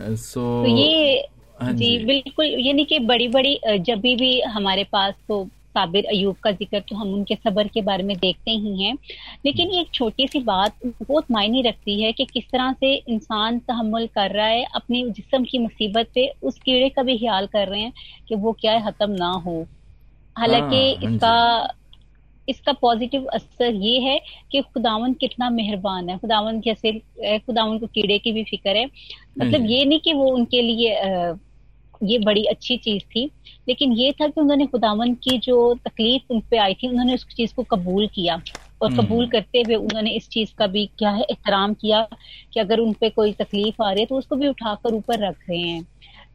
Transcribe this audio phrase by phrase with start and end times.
[0.00, 1.28] सो तो ये
[1.62, 6.36] हाँ जी बिल्कुल ये नहीं कि बड़ी बड़ी जब भी हमारे पास तो साबिर अयूब
[6.44, 8.94] का ज़िक्र तो हम उनके सबर के बारे में देखते ही हैं।
[9.46, 13.58] लेकिन ये एक छोटी सी बात बहुत मायने रखती है कि किस तरह से इंसान
[13.58, 17.68] तहमुल कर रहा है अपने जिस्म की मुसीबत पे उस कीड़े का भी ख्याल कर
[17.68, 17.92] रहे हैं
[18.28, 19.66] कि वो क्या है खत्म ना हो।
[20.36, 21.74] हालाँकि हाँ हाँ इसका
[22.50, 24.18] इसका पॉजिटिव असर ये है
[24.52, 26.92] कि खुदावन कितना मेहरबान है। खुदावन जैसे
[27.38, 28.84] खुदावन को कीड़े की भी फ़िक्र है।
[29.38, 30.94] मतलब ये नहीं कि वो उनके लिए
[32.00, 33.24] ये बड़ी अच्छी चीज़ थी
[33.68, 37.26] लेकिन ये था कि उन्होंने खुदावन की जो तकलीफ़ उन पे आई थी उन्होंने उस
[37.36, 38.40] चीज़ को कबूल किया।
[38.80, 42.00] और कबूल हम्म करते हुए उन्होंने इस चीज़ का भी क्या है एहतराम किया
[42.54, 45.36] कि अगर उन पे कोई तकलीफ़ आ रही है तो उसको भी उठाकर ऊपर रख
[45.50, 45.82] रहे हैं।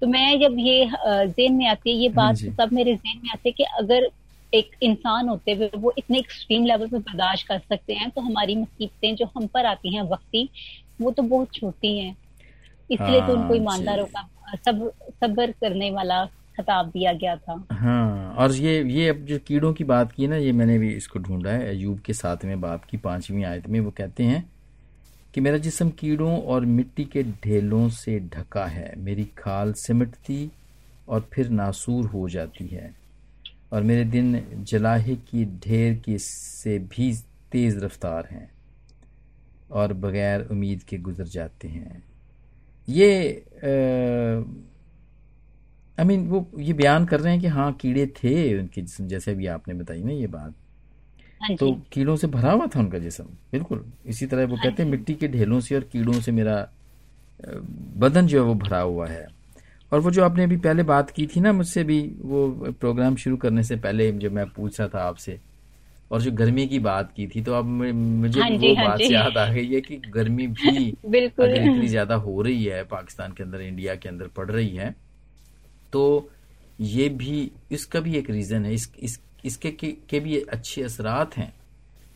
[0.02, 3.30] तो मैं जब ये जेहन में आती है ये हाँ बात तब मेरे जेहन में
[3.34, 4.10] आती है कि अगर
[4.54, 8.56] एक इंसान होते हुए वो इतने एक्सट्रीम लेवल पे बर्दाश्त कर सकते हैं तो हमारी
[8.56, 10.50] मुसीबतें जो हम पर आती हैं वक्ती
[11.02, 12.16] वो तो बहुत छोटी हैं।
[12.90, 14.30] इसलिए तो उनको हाँ ईमानदारों का
[14.66, 14.90] सब
[15.22, 19.84] सब्र करने वाला खिताब दिया गया था। हाँ और ये ये अब जो कीड़ों की
[19.84, 23.44] बात की ना ये मैंने भी इसको ढूंढा है अयूब के सातवें बाप की पांचवी
[23.44, 24.44] आयत में वो कहते हैं
[25.34, 30.50] कि मेरा जिसम कीड़ों और मिट्टी के ढेलों से ढका है मेरी खाल सिमटती
[31.10, 32.94] और फिर नासूर हो जाती है।
[33.76, 37.12] और मेरे दिन जलाहे की ढेर की से भी
[37.52, 38.50] तेज रफ्तार हैं
[39.72, 42.04] और बगैर उम्मीद के गुजर जाते हैं।
[42.88, 43.10] ये
[45.98, 49.32] आई मीन वो ये बयान कर रहे हैं कि हाँ कीड़े थे उनके जिसम जैसे
[49.32, 50.54] अभी आपने बताई ना ये बात।
[51.42, 54.84] हाँ तो कीड़ों से भरा हुआ था उनका जिसम बिल्कुल। इसी तरह वो हाँ कहते
[54.84, 56.68] हैं मिट्टी के ढेलों से और कीड़ों से मेरा
[57.98, 59.28] बदन जो है वो भरा हुआ है।
[59.96, 62.48] और वो जो आपने अभी पहले बात की थी ना मुझसे भी वो
[62.80, 65.40] प्रोग्राम शुरू करने से पहले जब मैं पूछ रहा था आपसे
[66.12, 69.38] और जो गर्मी की बात की थी तो अब मुझे हाँ वो हाँ बात याद
[69.38, 73.44] आ गई है कि गर्मी भी बिल्कुल। अगर इतनी ज़्यादा हो रही है पाकिस्तान के
[73.44, 74.96] अंदर इंडिया के अंदर पड़ रही है
[75.94, 76.30] तो
[76.82, 81.38] ये भी इसका भी एक रीजन है। इस, इस इसके के, के भी अच्छे असरात
[81.38, 81.54] हैं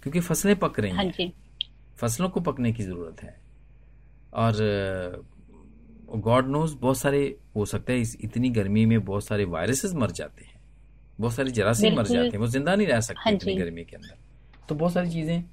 [0.04, 1.34] क्योंकि फ़सलें पक रही हाँ हैं। जी।
[1.98, 3.36] फ़सलों को पकने की ज़रूरत है।
[4.34, 4.54] और
[6.16, 10.12] गॉड नोज़ बहुत सारे हो सकता है इस इतनी गर्मी में बहुत सारे वायरसेस मर
[10.12, 10.54] जाते हैं।
[11.20, 13.96] बहुत सारी जरासीम मर जाते हैं। वो ज़िंदा नहीं रह सकते हाँ इतनी गर्मी के
[13.96, 14.16] अंदर।
[14.70, 15.44] तो बहुत सारी चीज़ें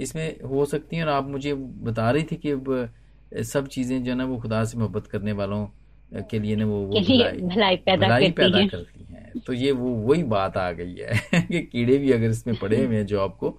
[0.00, 4.16] इसमें हो सकती हैं और आप मुझे बता रही थी कि सब चीज़ें जो है
[4.18, 5.66] ना वो खुदा से मोहब्बत करने वालों
[6.30, 9.52] के लिए ना वो वो भलाई भलाई पैदा भलाई करती पैदा हैं। करती हैं। तो
[9.52, 13.06] ये वो वही बात आ गई है कि कीड़े भी अगर इसमें पड़े हुए हैं
[13.06, 13.58] जो आपको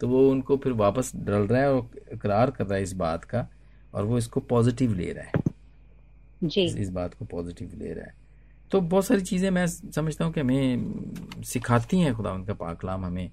[0.00, 3.24] तो वो उनको फिर वापस डल रहा है और इकरार कर रहा है इस बात
[3.24, 3.46] का
[3.94, 5.39] और वो इसको पॉजिटिव ले रहा है।
[6.42, 8.14] जी। इस, बात को पॉजिटिव ले रहा है।
[8.70, 13.30] तो बहुत सारी चीज़ें मैं समझता हूँ कि हमें सिखाती हैं खुदा उनका पाकलाम हमें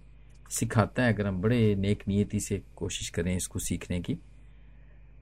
[0.51, 4.17] सिखाता है। अगर हम बड़े नेक नियति से कोशिश करें इसको सीखने की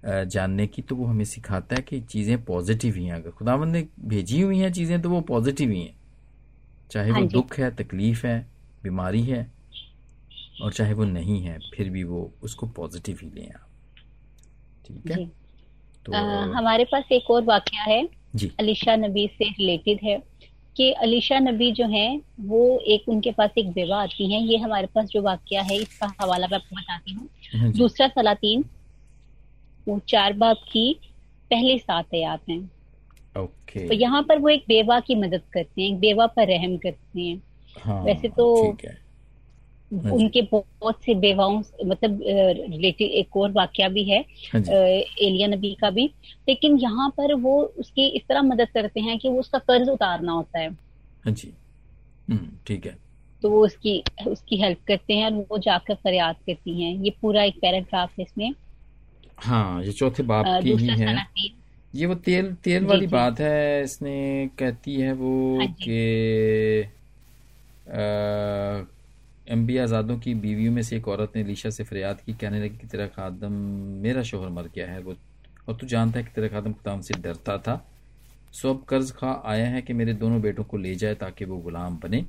[0.05, 3.87] जानने की तो वो हमें सिखाता है कि चीज़ें पॉजिटिव ही हैं। अगर खुदावंद ने
[4.05, 5.95] भेजी हुई हैं चीज़ें तो वो पॉजिटिव ही हैं।
[6.91, 8.39] चाहे हाँ वो दुख है तकलीफ़ है
[8.83, 9.45] बीमारी है
[10.61, 13.67] और चाहे वो नहीं है फिर भी वो उसको पॉजिटिव ही लें आप।
[14.85, 15.17] ठीक है?
[15.17, 15.31] जी।
[16.05, 16.17] तो अ,
[16.55, 18.07] हमारे पास एक और वाक्य है
[18.59, 20.17] अलीशा नबी से रिलेटेड है
[20.75, 24.87] कि अलीशा नबी जो हैं वो एक उनके पास एक बेवा आती हैं। ये हमारे
[24.87, 28.65] पास जो वाकया है इसका हवाला मैं आपको बताती हूँ। हाँ दूसरा सलातीन
[29.87, 30.99] वो चार बाब की
[31.51, 32.59] पहली सात आयात हैं।
[33.35, 36.77] ओके। तो यहाँ पर वो एक बेवा की मदद करते हैं एक बेवा पर रहम
[36.77, 37.41] करते हैं।
[37.77, 38.71] हाँ वैसे तो
[39.91, 44.19] उनके बहुत से बेवाओं मतलब रिलेटेड एक और वाकया भी है
[44.53, 46.05] हाँ एलिया नबी का भी।
[46.47, 50.31] लेकिन यहाँ पर वो उसकी इस तरह मदद करते हैं कि वो उसका कर्ज उतारना
[50.31, 50.69] होता है।
[51.25, 51.53] हाँ जी।
[52.27, 52.95] हम्म ठीक है।
[53.43, 57.43] तो वो उसकी उसकी हेल्प करते हैं और वो जाकर फरियाद करती हैं। ये पूरा
[57.43, 58.53] एक पैराग्राफ है इसमें।
[59.37, 61.15] हाँ ये चौथे बाप की ही है।
[61.93, 65.99] ये वो तेल तेल जी वाली जी। बात है इसने कहती है वो हाँ कि
[69.51, 72.77] अम्बिया आज़ादों की बीवियों में से एक औरत ने लीशा से फरियाद की, कहने लगी
[72.77, 73.53] कि तेरा खादम
[74.03, 75.15] मेरा शोहर मर गया है। वो,
[75.69, 77.85] और तू जानता है कि तेरा खादम खुदा से डरता था।
[78.53, 81.57] सो अब कर्ज खा आया है कि मेरे दोनों बेटों को ले जाए ताकि वो
[81.57, 82.25] गुलाम बने।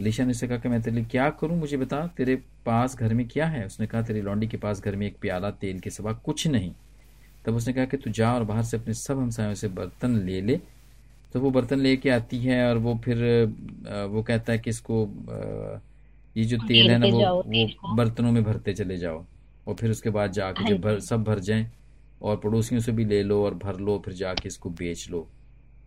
[0.00, 2.36] अलीशा ने उससे कहा कि मैं तेरे लिए क्या करूँ, मुझे बता, तेरे
[2.66, 3.66] पास घर में क्या है?
[3.66, 6.72] उसने कहा, तेरी लौंडी के पास घर में एक प्याला, तेल के सिवा कुछ नहीं।
[7.44, 10.40] तब उसने कहा कि तू जा और बाहर से अपने सब हमसायों से बर्तन ले
[10.40, 10.60] ले।
[11.32, 13.18] तो वो बर्तन लेके आती है और वो फिर
[14.10, 15.04] वो कहता है कि इसको
[16.36, 19.24] ये जो तेल है ना वो वो बर्तनों में भरते चले जाओ
[19.66, 21.70] और फिर उसके बाद जाके हाँ जब भर सब भर जाएँ
[22.22, 25.28] और पड़ोसियों से भी ले लो और भर लो फिर जाके इसको बेच लो।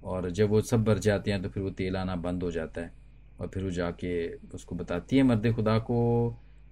[0.04, 2.81] और जब वो सब भर जाते हैं तो फिर वो तेल आना बंद हो जाता
[2.81, 2.92] है
[3.40, 6.00] और फिर वो जाके उसको बताती है मर्द खुदा को।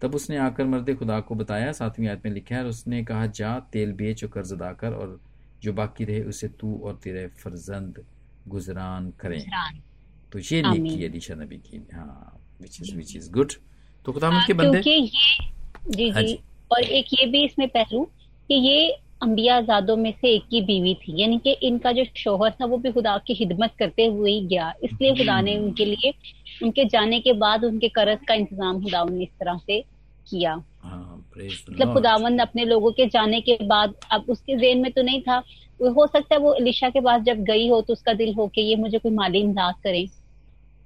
[0.01, 3.25] तब उसने आकर मर्द खुदा को बताया सातवीं आयत में लिखा है और उसने कहा
[3.25, 5.19] जा तेल बेच और कर्ज अदा कर और
[5.61, 8.03] जो बाकी रहे उसे तू और तेरे फर्जंद
[8.47, 9.41] गुजरान करें।
[10.31, 13.51] तो ये नेकी आमीन अलीशा नबी की हाँ। Which is which is good
[14.05, 15.49] तो खुदा हाँ, के बंदे क्योंकि ये
[15.95, 16.39] जी हाँ जी।
[16.71, 18.03] और एक ये भी इसमें पहलू
[18.49, 18.89] कि ये
[19.23, 22.77] अंबिया जादों में से एक की बीवी थी। यानी कि इनका जो शोहर था वो
[22.77, 26.13] भी खुदा की खिदमत करते हुए ही गया। इसलिए खुदा ने हम्म, उनके लिए
[26.63, 29.79] उनके जाने के बाद उनके कर्ज का इंतज़ाम खुदा ने इस तरह से
[30.29, 35.01] किया। हाँ मतलब खुदावन अपने लोगों के जाने के बाद अब उसके जेन में तो
[35.01, 35.37] नहीं था।
[35.81, 38.47] वो हो सकता है वो अलीशा के पास जब गई हो तो उसका दिल हो
[38.47, 40.05] कि ये मुझे कोई माली इमदाद करें।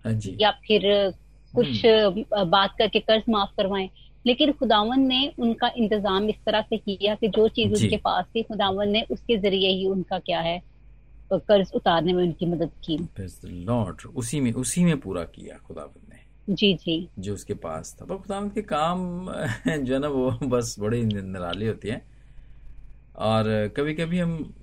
[0.05, 0.83] हाँ जी। या फिर
[1.55, 3.89] कुछ हम्म। बात करके कर्ज माफ़ करवाएँ।
[4.27, 8.43] लेकिन खुदावन ने उनका इंतज़ाम इस तरह से किया कि जो चीज़ उनके पास थी
[8.43, 10.61] खुदावन ने उसके ज़रिए ही उनका क्या है
[11.33, 12.97] कर्ज उतारने में उनकी मदद की।
[13.45, 18.05] लॉर्ड उसी में उसी में पूरा किया खुदावंद ने। जी जी। जो उसके पास था।
[18.05, 19.25] पर खुदावंद के काम
[19.67, 22.01] जो है ना वो बस बड़े निराले होते हैं।
[23.15, 24.53] और कभी कभी हम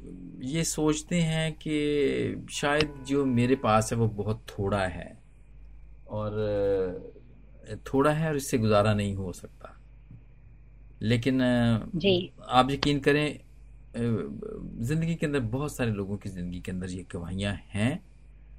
[0.42, 5.21] ये सोचते हैं कि शायद जो मेरे पास है वो बहुत थोड़ा है।
[6.12, 6.32] और
[7.86, 9.78] थोड़ा है और इससे गुजारा नहीं हो सकता।
[11.02, 11.38] लेकिन
[11.96, 13.38] जी। आप यकीन करें
[13.94, 18.02] ज़िंदगी के अंदर बहुत सारे लोगों की ज़िंदगी के अंदर ये गवाहियाँ हैं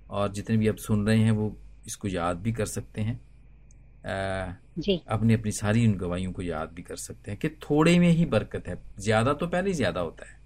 [0.09, 1.55] और जितने भी आप सुन रहे हैं वो
[1.88, 3.19] इसको याद भी कर सकते हैं।
[4.79, 8.09] जी। अपनी अपनी सारी उन गवाहियों को याद भी कर सकते हैं कि थोड़े में
[8.09, 10.41] ही बरकत है। ज़्यादा तो पहले ही ज़्यादा होता है।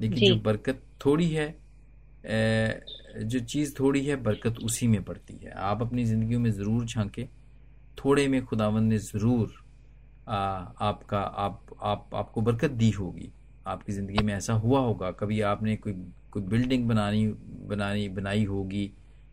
[0.00, 1.54] लेकिन जो बरकत थोड़ी है
[2.24, 7.26] जो चीज़ थोड़ी है बरकत उसी में पड़ती है। आप अपनी ज़िंदगी में ज़रूर झांके।
[7.98, 9.52] थोड़े में खुदावंद ने ज़रूर
[10.28, 13.30] आपका आप आप आपको बरकत दी होगी।
[13.66, 15.92] आपकी ज़िंदगी में ऐसा हुआ होगा। कभी आपने कोई
[16.32, 17.26] कोई बिल्डिंग बनानी
[17.68, 18.90] बनानी बनाई होगी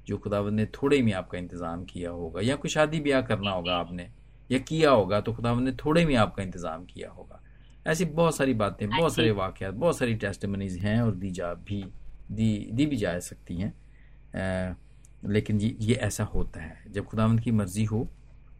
[0.07, 3.75] जो खुदावंद ने थोड़े में आपका इंतज़ाम किया होगा या कोई शादी ब्याह करना होगा
[3.75, 4.10] आपने
[4.50, 7.42] या किया होगा तो खुदावंद ने थोड़े में आपका इंतज़ाम किया होगा।
[7.88, 11.84] ऐसी बहुत सारी बातें बहुत सारे वाक़ बहुत सारी टेस्टमनीज हैं और दी जा भी
[12.31, 14.77] दी दी भी जा सकती हैं।
[15.24, 18.07] लेकिन ये ये ऐसा होता है। जब खुदावंद की मर्ज़ी हो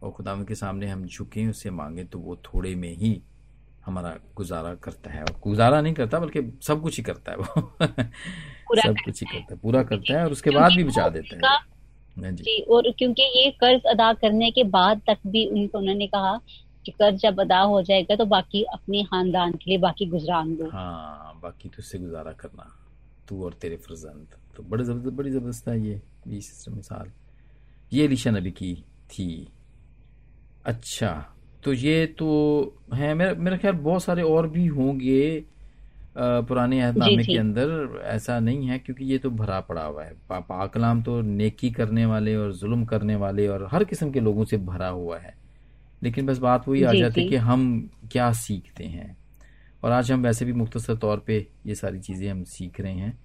[0.02, 3.20] और खुदावंद के सामने हम झुकें उससे मांगे तो वो थोड़े में ही
[3.86, 7.44] हमारा गुजारा करता है। और गुजारा नहीं करता बल्कि सब कुछ ही करता है वो।
[8.76, 11.58] सब कुछ ही करता है पूरा करता है और उसके बाद भी बचा देता है।
[12.16, 16.06] हाँ जी। जी और क्योंकि ये कर्ज अदा करने के बाद तक भी उनको उन्होंने
[16.06, 16.36] कहा
[16.86, 20.68] कि कर्ज जब अदा हो जाएगा तो बाकी अपने खानदान के लिए बाकी गुजरान दो।
[20.70, 22.74] हाँ बाकी तो उससे गुजारा करना।
[23.28, 27.10] तू और तेरे फर्जंद। तो बड़े ज़बरदस्त बड़ी ज़बरदस्त है ये ये सिस्टम मिसाल।
[27.92, 28.74] ये अलीशा नबी की
[29.10, 29.48] थी।
[30.66, 31.12] अच्छा
[31.64, 32.26] तो ये तो
[32.94, 35.44] है मेरा मेरा ख्याल बहुत सारे और भी होंगे
[36.18, 40.38] पुराने अहदनामे के अंदर। ऐसा नहीं है क्योंकि ये तो भरा पड़ा हुआ है। पा,
[40.40, 44.56] पाकलाम तो नेकी करने वाले और जुल्म करने वाले और हर किस्म के लोगों से
[44.58, 45.34] भरा हुआ है।
[46.02, 49.16] लेकिन बस बात वही आ जाती है कि हम क्या सीखते हैं।
[49.82, 51.36] और आज हम वैसे भी मुख्तसर तौर पे
[51.66, 53.18] ये सारी चीज़ें हम सीख रहे हैं।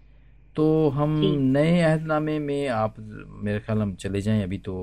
[0.56, 1.20] तो हम
[1.54, 4.74] नए अहदनामे में आप मेरे ख्याल हम चले जाएँ अभी तो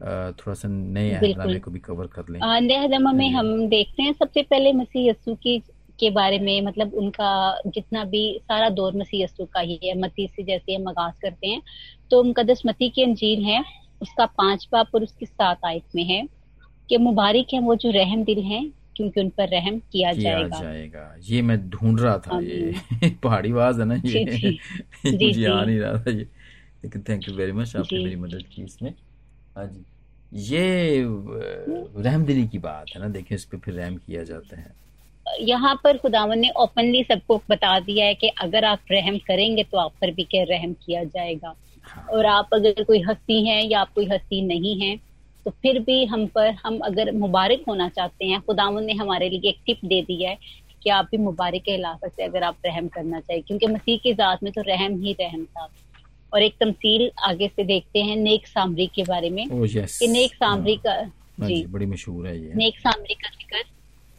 [0.00, 4.12] थोड़ा सा नए अहदनामे को भी कवर कर लें। नहदमा हाँ में हम देखते हैं
[4.12, 5.58] सबसे पहले मसीह यस्सु की
[5.98, 10.26] के बारे में मतलब उनका जितना भी सारा दौर मसीह यस्सु का ही है मत्ती
[10.26, 11.62] से जैसे हम आगाज़ करते हैं।
[12.10, 13.62] तो मुकदस मत्ती की अंजील है
[14.02, 16.22] उसका पाँच बाप और उसकी सात आयत में है
[16.88, 18.64] कि मुबारक है वो जो रहम दिल हैं
[18.96, 23.50] क्योंकि उन पर रहम किया किया जाएगा। जाएगा। ये मैं ढूंढ रहा था ये पहाड़ी
[23.50, 24.58] आवाज़ है ना ये। जी जी।
[25.26, 26.26] मुझे आ नहीं रहा था ये।
[26.84, 28.94] लेकिन थैंक यू वेरी मच आपने मेरी मदद की इसमें।
[29.56, 29.84] हाँ जी।
[30.32, 31.06] ये अ,
[31.96, 34.86] रहमदिली की बात है ना देखिए इस पर फिर रहम किया जाता है।
[35.40, 39.78] यहाँ पर खुदावन ने ओपनली सबको बता दिया है कि अगर आप रहम करेंगे तो
[39.78, 43.80] आप पर भी क्या रहम किया जाएगा। हाँ। और आप अगर कोई हस्ती हैं या
[43.80, 44.98] आप कोई हस्ती नहीं हैं
[45.46, 49.48] तो फिर भी हम पर हम अगर मुबारक होना चाहते हैं खुदावन ने हमारे लिए
[49.48, 50.38] एक टिप दे दिया है
[50.82, 54.12] कि आप भी मुबारक के सकते से अगर आप रहम करना चाहिए क्योंकि मसीह की
[54.14, 55.68] जात में तो रहम ही रहम था।
[56.32, 60.34] और एक तमसील आगे से देखते हैं नेक सामरी के बारे में यस कि नेक
[60.34, 60.92] सामरी हाँ। का
[61.40, 63.64] हाँ जी बड़ी मशहूर है ये। नेक सामरी का ज़िक्र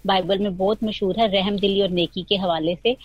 [0.05, 2.95] बाइबल में बहुत मशहूर है रहम दिली और नेकी के हवाले से।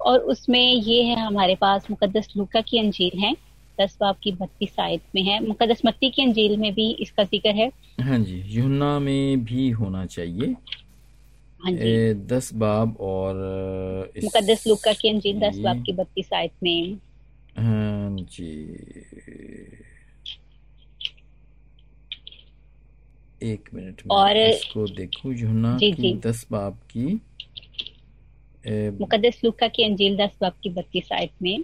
[0.00, 3.34] और उसमें ये है हमारे पास मुकद्दस लूका की अंजील है।
[3.80, 7.50] दस बाब की बत्तीस आयत में है। मुकद्दस मत्ती की अंजील में भी इसका ज़िक्र
[7.54, 10.54] है। हाँ जी यूहन्ना में भी होना चाहिए।
[11.60, 16.52] हाँ जी। दस बाब और अ, मुकद्दस लूका की अंजील दस बाब की बत्तीस आयत
[16.62, 16.98] में।
[17.56, 18.52] हाँ जी।
[23.42, 27.20] एक मिनट में और इसको देखूँ यूहन्ना जी की जी। दस बाब की
[28.64, 31.58] ए, मुकद्दस लूका की अंजील दस बाब की बत्तीस आयत में।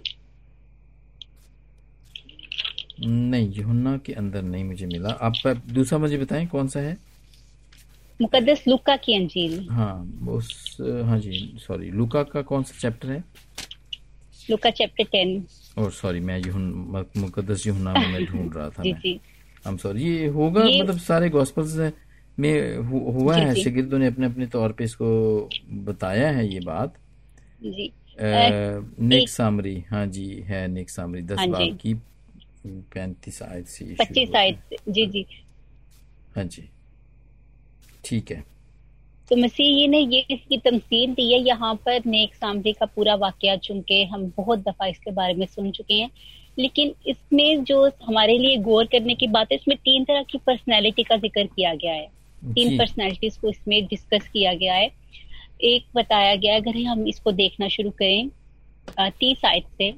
[2.99, 6.97] नहीं यूहन्ना के अंदर नहीं मुझे मिला। आप दूसरा मुझे बताएँ कौन सा है?
[8.21, 13.23] मुकद्दस लूका की अंजील। हाँ उस हाँ जी सॉरी लूका का कौन सा चैप्टर है?
[14.49, 15.45] लुका चैप्टर टेन
[15.77, 19.19] और सॉरी मैं यूहन मुकद्दस यूहन्ना में मैं ढूंढ रहा था जी मैं। जी।
[19.65, 21.93] हम सॉरी ये होगा ये- मतलब सारे गॉस्पल्स
[22.39, 26.59] में हु, हुआ जी, है। शागिर्दों ने अपने अपने तौर पे इसको बताया है ये
[26.59, 26.93] बात।
[27.63, 27.91] जी।
[28.99, 31.93] नेक सामरी हाँ जी है नेक सामरी दस हाँ। बाब की
[32.65, 35.25] पैंतीस आयत से पच्चीस आयत जी जी।
[36.35, 36.67] हाँ जी।
[38.05, 38.43] ठीक है।
[39.31, 43.55] तो मसीह ने ये इसकी तमसील दी है यहाँ पर नेक सामरी का पूरा वाकया
[43.57, 46.09] चूँकि हम बहुत दफ़ा इसके बारे में सुन चुके हैं।
[46.59, 51.03] लेकिन इसमें जो हमारे लिए गौर करने की बात है इसमें तीन तरह की पर्सनैलिटी
[51.03, 52.07] का ज़िक्र किया गया है।
[52.45, 54.89] तीन पर्सनैलिटीज को इसमें डिस्कस किया गया है।
[55.63, 58.29] एक बताया गया अगर हम इसको देखना शुरू करें
[59.11, 59.93] तीस आयत से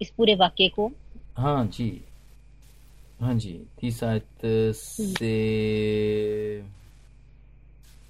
[0.00, 0.90] इस पूरे वाक्य को।
[1.38, 1.90] हाँ जी।
[3.20, 4.40] हाँ जी तीस आयत
[4.74, 5.28] से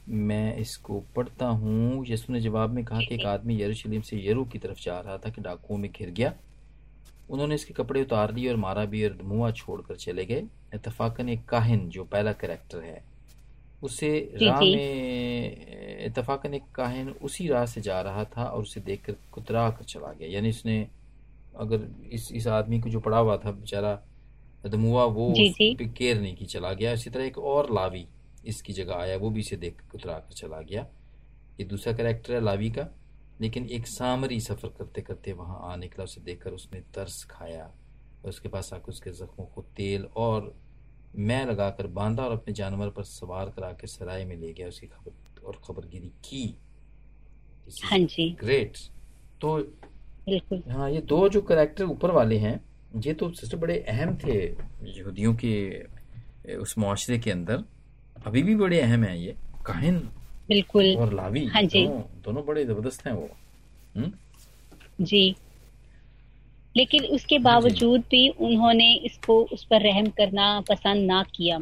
[0.09, 4.45] मैं इसको पढ़ता हूँ। यसु ने जवाब में कहा कि एक आदमी यरूशलेम से यरू
[4.45, 6.33] की तरफ़ जा रहा था कि डाकुओं में घिर गया।
[7.31, 10.43] उन्होंने इसके कपड़े उतार लिए और मारा भी और मुआ छोड़कर चले गए।
[10.75, 13.03] इतफाकन एक काहिन जो पहला कैरेक्टर है
[13.83, 14.11] उसे
[14.43, 19.69] राह में इतफाकन एक काहिन उसी राह से जा रहा था और उसे देखकर कुतरा
[19.71, 20.87] कर चला गया। यानी उसने
[21.59, 23.95] अगर इस इस आदमी को जो पड़ा हुआ था बेचारा
[24.67, 28.07] दमुआ वो। केयर नहीं की चला गया। इसी तरह एक और लावी
[28.47, 30.87] इसकी जगह आया वो भी इसे देख कर कुतरा कर चला गया।
[31.61, 32.89] ये दूसरा करेक्टर है लावी का
[33.41, 38.29] लेकिन एक सामरी सफ़र करते करते वहाँ आ निकला उसे देखकर उसने तरस खाया। और
[38.29, 40.55] उसके पास आकर उसके जख्मों को तेल और
[41.17, 44.87] मैं लगाकर बांधा और अपने जानवर पर सवार करा के सराय में ले गया। उसकी
[44.87, 46.59] खबर और खबरगिरी की।
[47.85, 48.77] हाँ जी। ग्रेट
[49.41, 49.59] तो
[50.29, 52.59] बिल्कुल। हाँ ये दो जो करेक्टर ऊपर वाले हैं
[53.05, 54.37] ये तो सबसे बड़े अहम थे
[54.99, 57.65] यहूदियों के उस मुआशरे के अंदर।
[58.27, 59.35] अभी भी बड़े अहम हैं ये।
[59.67, 59.99] काहिन
[60.49, 63.29] बिल्कुल। और लावी हाँ जी। दोनों दोनों बड़े ज़बरदस्त हैं वो।
[63.97, 64.13] हम्म?
[65.01, 65.35] जी।
[66.77, 71.59] लेकिन उसके हाँ बावजूद भी उन्होंने इसको उस पर रहम करना पसंद ना किया।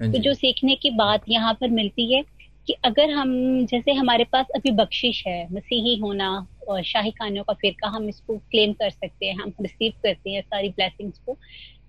[0.00, 2.22] हाँ तो जो सीखने की बात यहाँ पर मिलती है
[2.66, 3.30] कि अगर हम
[3.66, 6.28] जैसे हमारे पास अभी बख्शिश है मसीही होना
[6.84, 10.68] शाही खानों का फिरका हम इसको क्लेम कर सकते हैं हम रिसीव करते हैं सारी
[10.68, 11.32] ब्लेसिंग्स को।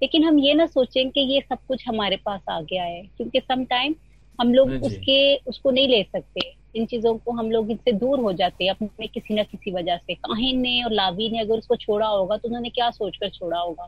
[0.02, 3.40] लेकिन हम ये ना सोचें कि ये सब कुछ हमारे पास आ गया है क्योंकि
[3.40, 3.96] सम टाइम
[4.40, 6.42] हम लोग हाँ उसके उसको नहीं ले सकते।
[6.76, 9.98] इन चीज़ों को हम लोग इससे दूर हो जाते हैं अपने किसी ना किसी वजह
[9.98, 13.60] से। काहिन ने और लावी ने अगर उसको छोड़ा होगा तो उन्होंने क्या सोचकर छोड़ा
[13.60, 13.88] होगा?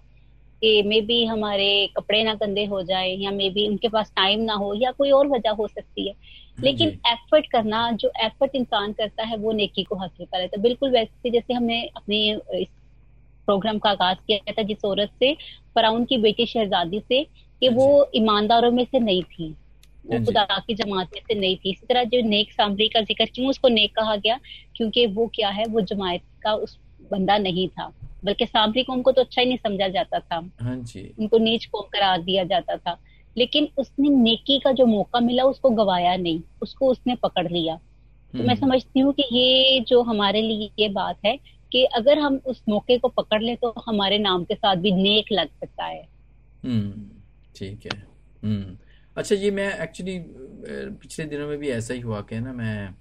[0.62, 4.42] कि मे बी हमारे कपड़े ना गंदे हो जाए या मे बी उनके पास टाइम
[4.42, 6.14] ना हो या कोई और वजह हो सकती है।
[6.58, 10.64] लेकिन एफर्ट करना जो एफर्ट इंसान करता है वो नेकी को हासिल कर लेता है।
[10.64, 12.68] बिल्कुल वैसे जैसे हमने अपने इस
[13.48, 15.34] प्रोग्राम का आगाज़ किया था जिस औरत से
[15.76, 17.24] फराउन की बेटी शहजादी से
[17.62, 19.56] कि वो ईमानदारों में से नहीं थी।
[20.06, 23.26] वो खुदा की जमात में से नहीं थी। इसी तरह जो नेक सामरी का ज़िक्र
[23.26, 24.40] क्यों उसको नेक कहा गया?
[24.76, 26.78] क्योंकि वो क्या है वो जमात का उस
[27.12, 27.92] बंदा नहीं था।
[28.26, 30.76] बल्कि सामरी कौम को तो अच्छा ही नहीं समझा जाता था। हाँ
[31.20, 32.98] उनको नीच को करार दिया जाता था।
[33.38, 38.38] लेकिन उसने नेकी का जो मौका मिला उसको गवाया नहीं। उसको उसने पकड़ लिया। तो
[38.38, 41.40] मैं हम्म, समझती हूँ कि ये जो हमारे लिए ये बात है
[41.72, 45.26] कि अगर हम उस मौके को पकड़ ले तो हमारे नाम के साथ भी नेक
[45.32, 46.08] लग सकता है।
[46.64, 47.10] हम्म
[47.56, 48.04] ठीक है।
[48.44, 48.78] हम्म।
[49.18, 50.20] अच्छा ये मैं एक्चुअली
[51.02, 52.96] पिछले दिनों में भी ऐसा ही हुआ कि ना मैं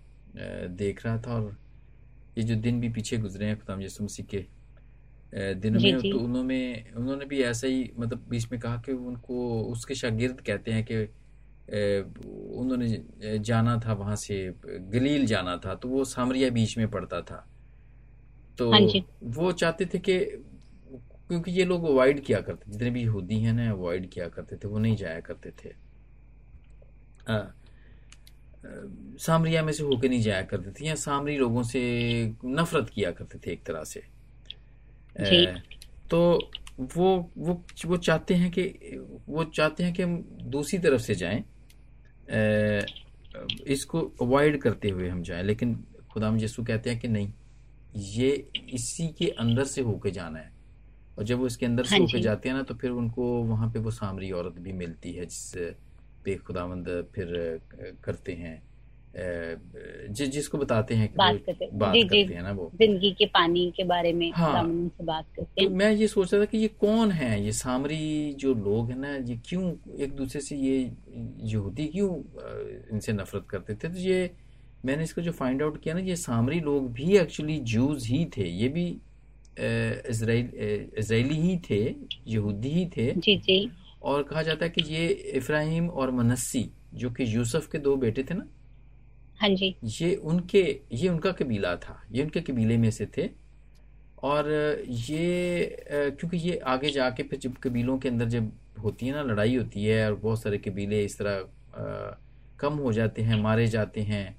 [0.77, 1.57] देख रहा था और
[2.39, 4.45] ये जो दिन भी पीछे गुजरे हैं खुदाम यीशु मसीह के
[5.35, 8.93] दिनों जी, में जी। तो उन्होंने उन्होंने भी ऐसा ही मतलब बीच में कहा कि
[8.93, 11.03] उनको उसके शागिर्द कहते हैं कि
[12.59, 17.47] उन्होंने जाना था वहाँ से गलील जाना था तो वो सामरिया बीच में पड़ता था
[18.59, 18.81] तो हाँ
[19.25, 20.19] वो चाहते थे कि
[21.29, 24.69] क्योंकि ये लोग अवॉइड किया करते जितने भी यहूदी हैं ना अवॉइड किया करते थे
[24.69, 25.73] वो नहीं जाया करते थे
[29.19, 31.81] सामरिया में से होके नहीं जाया करते थे या सामरी लोगों से
[32.45, 34.03] नफरत किया करते थे एक तरह से।
[36.11, 36.21] तो
[36.79, 38.63] वो वो वो चाहते हैं कि
[39.29, 40.17] वो चाहते हैं कि हम
[40.51, 41.45] दूसरी तरफ़ से जाएँ।
[43.69, 45.75] इसको अवॉइड करते हुए हम जाएँ लेकिन
[46.13, 47.33] खुदाम यीशु कहते हैं कि नहीं
[47.95, 48.31] ये
[48.73, 50.53] इसी के अंदर से होके जाना है।
[51.19, 53.71] और जब वो इसके अंदर से हाँ होके जाते हैं ना तो फिर उनको वहाँ
[53.73, 55.53] पे वो सामरी औरत भी मिलती है जिस
[56.25, 57.33] पे खुदावंद फिर
[58.05, 58.63] करते हैं।
[59.15, 63.11] जि, जिसको बताते हैं कि बात करते बात जी जी। करते हैं ना वो। ज़िंदगी
[63.13, 66.41] के पानी के बारे में हाँ। उनसे बात करते हैं। तो मैं ये सोच रहा
[66.43, 67.43] था कि ये कौन है?
[67.45, 70.79] ये सामरी जो लोग हैं ना ये क्यों एक दूसरे से ये
[71.45, 72.15] यहूदी क्यों
[72.93, 73.89] इनसे नफरत करते थे?
[73.89, 74.31] तो ये
[74.85, 78.49] मैंने इसको जो फाइंड आउट किया ना ये सामरी लोग भी एक्चुअली जूज ही थे।
[78.51, 78.87] ये भी
[79.59, 81.83] इजराइली ही थे
[82.27, 83.71] यहूदी ही थे। जी जी।
[84.03, 86.65] और कहा जाता है कि ये इफ्राहिम और मनस्सी
[86.95, 88.47] जो कि यूसुफ के दो बेटे थे ना
[89.41, 93.29] हाँ जी। ये उनके, ये उनका कबीला था, ये उनके कबीले में से थे।
[94.23, 94.51] और
[94.89, 99.57] ये क्योंकि ये आगे जाके फिर जब कबीलों के अंदर जब होती है ना, लड़ाई
[99.57, 102.19] होती है और बहुत सारे कबीले इस तरह
[102.61, 104.39] कम हो जाते हैं, मारे जाते हैं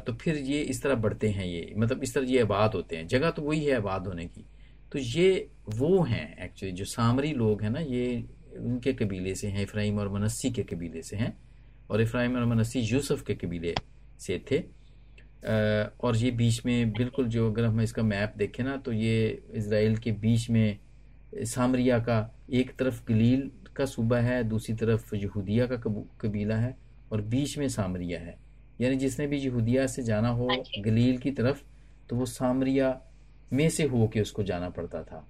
[0.00, 3.06] तो फिर ये इस तरह बढ़ते हैं ये मतलब इस तरह ये आबाद होते हैं।
[3.08, 4.44] जगह तो वही है आबाद होने की।
[4.92, 8.24] तो ये वो हैं एक्चुअली जो सामरी लोग हैं ना, ये
[8.58, 11.36] उनके कबीले से हैं, इफ्राहिम और मनस्सी के कबीले से हैं।
[11.90, 13.74] और इफ्राहिम और मनस्सी यूसुफ के कबीले
[14.20, 14.58] से थे।
[16.00, 19.96] और ये बीच में बिल्कुल जो अगर हम इसका मैप देखें ना तो ये इसराइल
[19.96, 20.78] के बीच में
[21.46, 22.18] सामरिया का
[22.52, 25.76] एक तरफ़ गलील का सूबा है दूसरी तरफ़ यहूदिया का
[26.20, 26.76] कबीला है
[27.12, 28.38] और बीच में सामरिया है।
[28.80, 31.62] यानी जिसने भी यहूदिया से जाना हो हाँ गलील की तरफ़
[32.10, 32.98] तो वो सामरिया
[33.52, 35.26] में से हो के उसको जाना पड़ता था।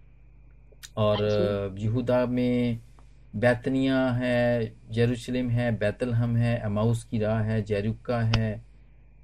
[0.96, 2.80] और हाँ यहूदा में
[3.34, 8.50] बैतनिया है जेरूशलेम है बैतलहम है अमाउस की राह है जेरुका है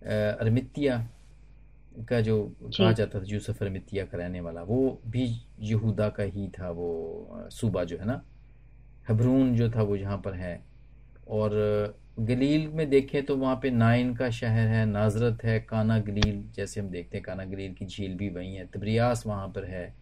[0.07, 0.97] अरमितिया
[2.09, 5.27] का जो कहा जाता था यूसुफ अरमितिया का रहने वाला वो भी
[5.61, 8.23] यहूदा का ही था वो सूबा जो है ना?
[9.09, 10.61] हबरून जो था वो यहाँ पर है।
[11.29, 11.51] और
[12.21, 16.81] गलील में देखें तो वहाँ पे नाइन का शहर है नाजरत है काना गलील जैसे
[16.81, 19.93] हम देखते हैं काना गलील की झील भी वहीं है तब्रियास वहाँ पर है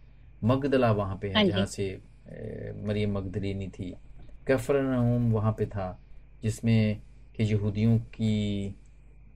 [0.43, 1.87] मगदला वहाँ पे है हाँ जहाँ से
[2.87, 3.93] मरियम मगदलीनी थी।
[4.47, 5.87] कफरनहूम वहाँ पे था
[6.43, 7.01] जिसमें
[7.35, 8.75] कि यहूदियों की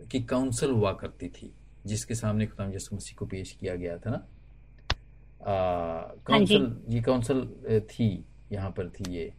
[0.01, 1.51] की काउंसिल हुआ करती थी
[1.85, 4.27] जिसके सामने खुदाम यसु मसीह को पेश किया गया था ना?
[6.27, 8.07] काउंसिल हाँ ये काउंसिल थी
[8.51, 9.31] यहाँ पर थी ये।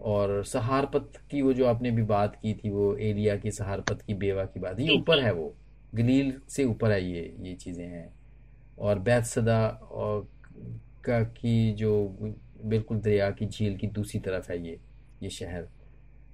[0.00, 4.14] और सहारपत की वो जो आपने भी बात की थी वो एलिया की सहारपत की
[4.14, 5.54] बेवा की बात ये ऊपर है वो।
[5.94, 8.12] गलील से ऊपर है ये ये चीज़ें हैं।
[8.78, 10.28] और बैतसदा और
[11.04, 11.92] का की जो
[12.64, 14.78] बिल्कुल दरिया की झील की दूसरी तरफ़ है ये
[15.22, 15.68] ये शहर।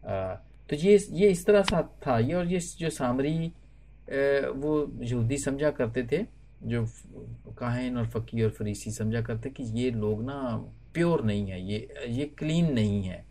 [0.06, 0.36] आ,
[0.70, 3.36] तो ये ये इस तरह सा था ये और ये जो सामरी
[4.08, 6.24] वो यहूदी समझा करते थे
[6.62, 6.84] जो
[7.58, 10.40] काहिन और फ़कीर और फरीसी समझा करते कि ये लोग ना
[10.94, 13.24] प्योर नहीं है ये ये क्लीन नहीं है।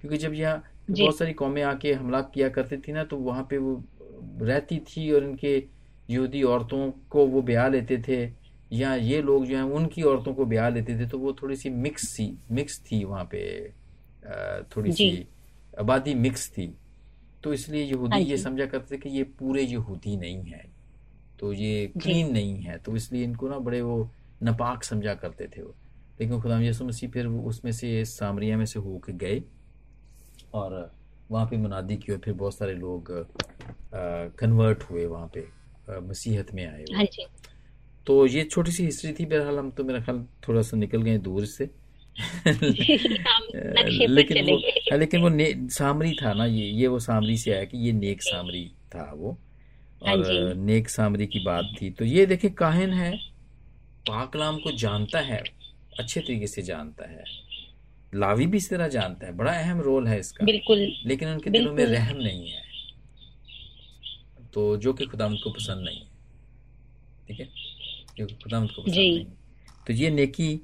[0.00, 3.58] क्योंकि जब यहाँ बहुत सारी कौमें आके हमला किया करती थी ना तो वहाँ पे
[3.58, 3.82] वो
[4.42, 5.56] रहती थी और इनके
[6.10, 8.18] यहूदी औरतों को वो ब्याह लेते थे
[8.72, 11.70] या ये लोग जो हैं उनकी औरतों को ब्याह लेते थे तो वो थोड़ी सी
[11.70, 13.42] मिक्स सी मिक्स थी वहाँ पे
[14.76, 15.26] थोड़ी सी
[15.80, 16.66] आबादी मिक्स थी।
[17.44, 20.64] तो इसलिए यहूदी हाँ ये समझा करते थे कि ये पूरे यहूदी नहीं है।
[21.40, 24.10] तो ये क्लीन नहीं है। तो इसलिए इनको ना बड़े वो
[24.42, 25.74] नपाक समझा करते थे वो।
[26.20, 29.42] लेकिन खुदा यसु मसीह फिर उसमें से सामरिया में से होके गए
[30.54, 30.94] और
[31.30, 33.10] वहाँ पे मुनादी की और फिर बहुत सारे लोग
[34.40, 35.46] कन्वर्ट हुए वहाँ पे
[36.00, 37.04] मसीहत में आए हाँ
[38.06, 41.18] तो ये छोटी सी हिस्ट्री थी। बहरहाल हम तो मेरा ख्याल थोड़ा सा निकल गए
[41.18, 41.70] दूर से।
[44.10, 47.64] लेकिन वो हाँ, लेकिन वो ने, सामरी था ना ये ये वो सामरी से आया
[47.64, 49.38] कि ये नेक सामरी था वो।
[50.06, 53.16] हाँ और नेक सामरी की बात थी। तो ये देखे काहिन है
[54.08, 55.44] पाकलाम को जानता है
[55.98, 57.24] अच्छे तरीके से जानता है।
[58.14, 61.72] लावी भी इस तरह जानता है बड़ा अहम रोल है इसका। बिल्कुल। लेकिन उनके दिलों
[61.72, 62.62] में रहम नहीं है।
[64.54, 66.06] तो जो कि खुदा उनको पसंद नहीं है।
[67.28, 67.48] ठीक है?
[68.18, 69.26] जो कि खुदा उनको पसंद नहीं
[69.86, 70.60] तो ये नेकी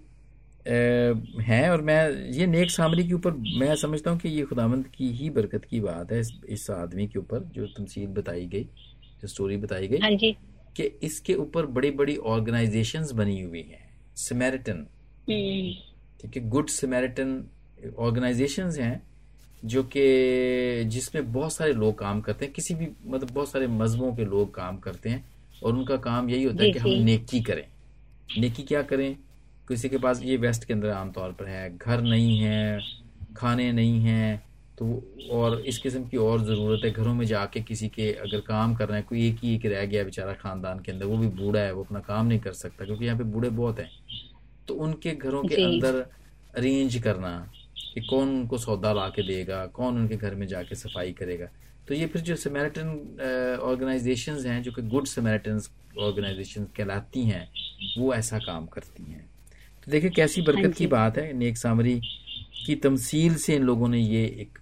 [0.66, 5.10] है और मैं ये नेक सामरी के ऊपर मैं समझता हूँ कि ये खुदामंद की
[5.12, 8.64] ही बरकत की बात है इस, इस आदमी के ऊपर जो तमसील बताई गई
[9.22, 10.34] जो स्टोरी बताई गई हाँ
[10.76, 14.86] कि इसके ऊपर बड़ी बड़ी ऑर्गेनाइजेशन बनी हुई हैं समेरिटन
[15.30, 15.72] हम्म।
[16.20, 17.44] ठीक है गुड समेरिटन
[17.98, 19.02] ऑर्गेनाइजेशन हैं
[19.64, 24.14] जो कि जिसमें बहुत सारे लोग काम करते हैं किसी भी मतलब बहुत सारे मजहबों
[24.14, 25.24] के लोग काम करते हैं
[25.64, 27.64] और उनका काम यही होता है कि हम नेकी करें।
[28.38, 29.16] नेकी क्या करें?
[29.70, 32.80] किसी के पास ये वेस्ट के अंदर आमतौर पर है घर नहीं है
[33.36, 34.42] खाने नहीं हैं
[34.78, 34.86] तो
[35.32, 38.88] और इस किस्म की और ज़रूरत है घरों में जाके किसी के अगर काम कर
[38.88, 41.60] रहे हैं कोई एक ही एक रह गया बेचारा ख़ानदान के अंदर वो भी बूढ़ा
[41.60, 43.90] है वो अपना काम नहीं कर सकता क्योंकि यहाँ पे बूढ़े बहुत हैं।
[44.68, 46.00] तो उनके घरों के अंदर
[46.56, 47.32] अरेंज करना
[47.94, 51.46] कि कौन उनको सौदा ला के देगा कौन उनके घर में जाके सफ़ाई करेगा।
[51.88, 55.60] तो ये फिर जो समेरिटन ऑर्गेनाइजेशन हैं जो कि गुड समेरिटन
[56.00, 57.48] ऑर्गेनाइजेशन कहलाती हैं
[57.98, 59.28] वो ऐसा काम करती हैं।
[59.90, 62.00] देखिए कैसी बरकत हाँ की बात है। नेक सामरी
[62.66, 64.58] की तमसील से इन लोगों ने ये एक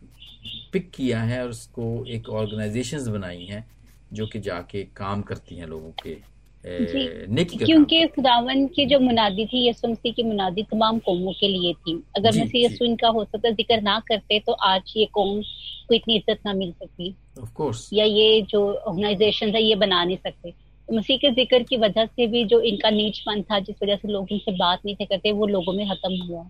[0.72, 3.64] पिक किया है और उसको एक ऑर्गेनाइजेशंस बनाई हैं
[4.12, 6.16] जो कि जाके काम करती हैं लोगों के
[6.64, 11.94] क्योंकि खुदावन की जो मुनादी थी यसु मसीह की मुनादी तमाम कौमों के लिए थी।
[12.16, 15.40] अगर मसीह यसु इनका हो सकता ज़िक्र ना करते तो आज ये कौम
[15.88, 20.04] को इतनी इज़्ज़त ना मिल सकती। ऑफ़ कोर्स या ये जो ऑर्गेनाइजेशन है ये बना
[20.04, 20.54] नहीं सकते।
[20.88, 24.32] मसीह के ज़िक्र की वजह से भी जो इनका नीचपन था जिस वजह से लोग
[24.32, 26.44] इनसे बात नहीं थे करते वो लोगों में खत्म हुआ।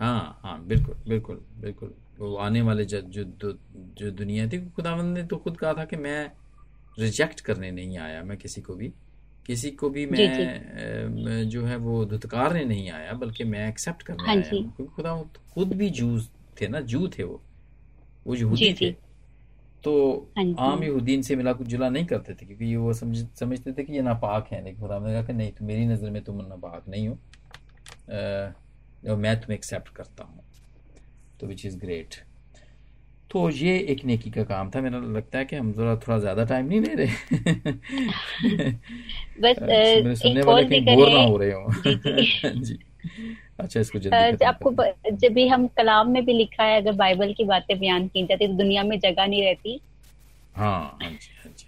[0.00, 3.24] हाँ हाँ बिल्कुल बिल्कुल बिल्कुल। वो आने वाले जो जो,
[3.98, 6.30] जो दुनिया थी खुदावंद ने तो खुद कहा था कि मैं
[6.98, 8.88] रिजेक्ट करने नहीं आया मैं किसी को भी
[9.48, 10.44] किसी को भी जी जी।
[11.16, 14.84] मैं जो है वो धुतकारने नहीं आया बल्कि मैं एक्सेप्ट करने हाँ आया जी। क्योंकि
[14.86, 15.14] खुदा
[15.54, 16.30] खुद भी जूस
[16.60, 17.40] थे ना जू थे वो।
[18.26, 18.94] वो जी यहूदी थे। जी
[19.84, 19.92] तो
[20.38, 23.72] हाँ आम यहूदीन से मिला कुछ जुला नहीं करते थे क्योंकि ये वो समझ समझते
[23.72, 26.22] थे कि ये नापाक है। लेकिन खुदा ने कहा कि नहीं तुम मेरी नज़र में
[26.24, 27.14] तुम नापाक नहीं हो।
[29.10, 30.44] और मैं तुम्हें एक्सेप्ट करता हूँ।
[31.40, 32.14] तो विच इज़ ग्रेट
[33.30, 36.44] तो ये एक नेकी का काम था। मेरा लगता है कि हम जरा थोड़ा ज़्यादा
[36.44, 37.06] टाइम नहीं ले रहे।
[39.40, 39.56] बस
[40.22, 41.72] सुनने वाले कहीं बोर ना हो रहे हो।
[42.54, 42.78] जी।
[43.62, 44.72] अच्छा इसको जल्दी आपको
[45.10, 48.46] जब भी हम कलाम में भी लिखा है अगर बाइबल की बातें बयान की जाती
[48.46, 49.80] तो दुनिया में जगह नहीं रहती।
[50.56, 51.66] हाँ हाँ जी हाँ जी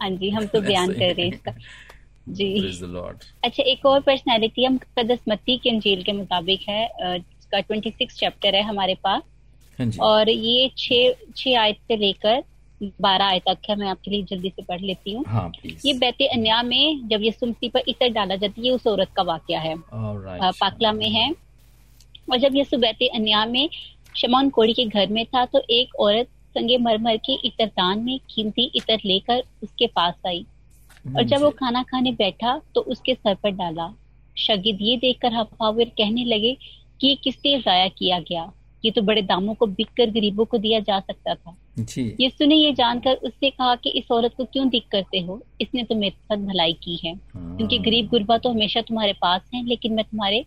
[0.00, 1.54] हाँ जी हाँ हम तो बयान कर रहे हैं इसका।
[2.28, 7.18] जी। लॉर्ड अच्छा एक और पर्सनैलिटी हम कदस की अंजील के मुताबिक है
[7.54, 9.22] ट्वेंटी सिक्स चैप्टर है हमारे पास।
[9.78, 12.42] हाँ और ये छः छः आयत से लेकर
[13.00, 15.50] बारह आयत तक है मैं आपके लिए जल्दी से पढ़ लेती हूँ। हाँ
[15.84, 19.10] ये बैते अन्या में जब यीशु मसीह पर इतर डाला जाता है ये उस औरत
[19.16, 21.30] का वाक्य है। ऑलराइट पाकला में है।
[22.30, 23.68] और जब यीशु बैते अन्या में
[24.14, 28.70] शमौन कोड़ी के घर में था तो एक औरत संगे मरमर के इतरदान में कीमती
[28.76, 30.44] इतर लेकर उसके पास आई।
[31.06, 33.92] और जब वो खाना खाने बैठा तो उसके सर पर डाला।
[34.36, 36.56] शगिद ये देखकर हफावर कहने लगे
[37.00, 38.50] कि ये किस जाया किया गया?
[38.84, 42.46] ये तो बड़े दामों को बिक कर गरीबों को दिया जा सकता था। जी। यीशु
[42.46, 45.40] ने ये जानकर उससे कहा कि इस औरत को क्यों दिक करते हो?
[45.60, 49.50] इसने तो मेरे साथ भलाई की है। क्योंकि गरीब हाँ गुरबा तो हमेशा तुम्हारे पास
[49.54, 50.44] हैं लेकिन मैं तुम्हारे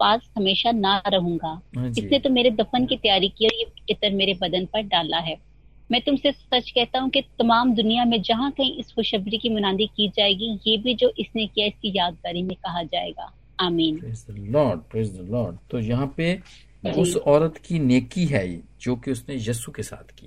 [0.00, 4.14] पास हमेशा ना रहूँगा। हाँ इसने तो मेरे दफन की तैयारी की और ये इतर
[4.14, 5.36] मेरे बदन पर डाला है।
[5.90, 9.86] मैं तुमसे सच कहता हूँ कि तमाम दुनिया में जहाँ कहीं इस खुशबरी की मुनादी
[9.86, 15.78] की जाएगी ये भी जो इसने किया इसकी यादगारी में कहा जाएगा। आमीन। लॉर्ड तो
[15.78, 16.32] यहाँ पे
[16.92, 20.26] उस औरत की नेकी है ये जो कि उसने यस्सु के साथ की।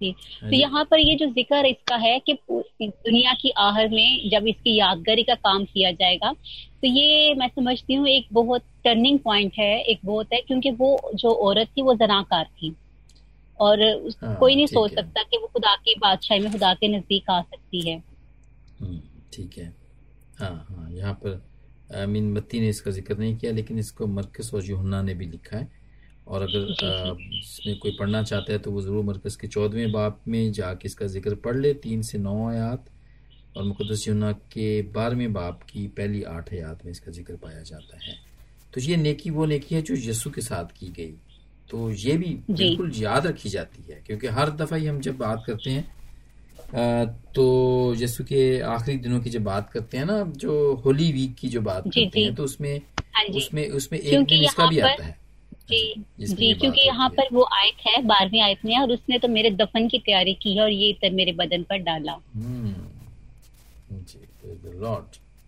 [0.00, 0.10] जी।
[0.42, 4.46] हाँ तो यहाँ पर ये जो ज़िक्र इसका है कि दुनिया की आहर में जब
[4.48, 9.52] इसकी यादगारी का काम किया जाएगा तो ये मैं समझती हूँ एक बहुत टर्निंग पॉइंट
[9.58, 12.74] है एक बहुत है क्योंकि वो जो औरत थी वो जनाकार थी।
[13.60, 13.82] और
[14.22, 17.40] हाँ कोई नहीं सोच सकता कि वो खुदा की बादशाही में खुदा के नज़दीक आ
[17.42, 17.96] सकती है।
[18.80, 19.00] हम्म,
[19.34, 19.72] ठीक है।
[20.40, 21.42] हाँ हाँ यहाँ पर
[21.90, 25.56] मीन मत्ती ने इसका ज़िक्र नहीं किया लेकिन इसको मरकस और यूहन्ना ने भी लिखा
[25.56, 25.68] है।
[26.26, 26.74] और अगर
[27.34, 31.06] इसमें कोई पढ़ना चाहता है तो वो ज़रूर मरकस के चौदहवें बाप में जाके इसका
[31.06, 32.84] ज़िक्र पढ़ ले। तीन से नौ आयात
[33.56, 37.98] और मुकदस यूहन्ना के बारहवें बाप की पहली आठ आयात में इसका ज़िक्र पाया जाता
[38.04, 38.16] है।
[38.74, 41.14] तो ये नेकी वो नेकी है जो यीशु के साथ की गई।
[41.70, 45.44] तो ये भी बिल्कुल याद रखी जाती है क्योंकि हर दफ़ा ही हम जब बात
[45.46, 45.93] करते हैं
[47.34, 51.48] तो यीशु के आखिरी दिनों की जब बात करते हैं ना जो होली वीक की
[51.48, 52.80] जो बात जी करते जी। हैं तो उसमें
[53.14, 55.18] हाँ उसमें उसमें एक दिन इसका भी आता है।
[55.70, 59.18] जी जी जिसमें जी क्योंकि यहाँ पर वो आयत है बारहवीं आयत में और उसने
[59.18, 62.74] तो मेरे दफन की तैयारी की है और ये इतर मेरे बदन पर डाला। हम्म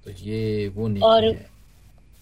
[0.04, 1.32] तो ये वो और है।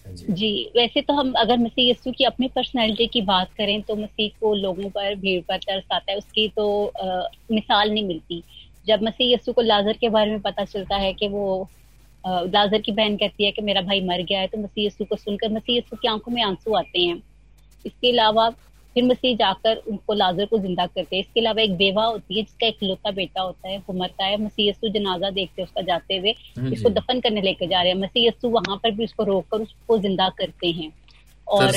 [0.05, 3.81] हाँ जी। जी वैसे तो हम अगर मसीह यीशु की अपनी पर्सनैलिटी की बात करें
[3.81, 8.03] तो मसीह को लोगों पर भीड़ पर तरस आता है उसकी तो अ, मिसाल नहीं
[8.03, 8.43] मिलती।
[8.87, 11.45] जब मसीह यीशु को लाजर के बारे में पता चलता है कि वो
[12.23, 15.15] लाजर की बहन कहती है कि मेरा भाई मर गया है तो मसीह यीशु को
[15.15, 17.21] सुनकर मसीह यीशु की आँखों में आँसू आते हैं।
[17.85, 18.49] इसके अलावा
[18.95, 22.43] फिर मसीह जाकर उनको लाजर को ज़िंदा करते हैं। इसके अलावा एक बेवा होती है
[22.43, 25.81] जिसका एक लौता बेटा होता है वो मरता है। मसीह यीशु जनाजा देखते हैं उसका
[25.81, 29.03] जाते हुए हाँ इसको दफन करने लेके जा रहे हैं। मसीह यीशु वहाँ पर भी
[29.03, 30.91] उसको रोककर उसको ज़िंदा करते हैं।
[31.47, 31.71] और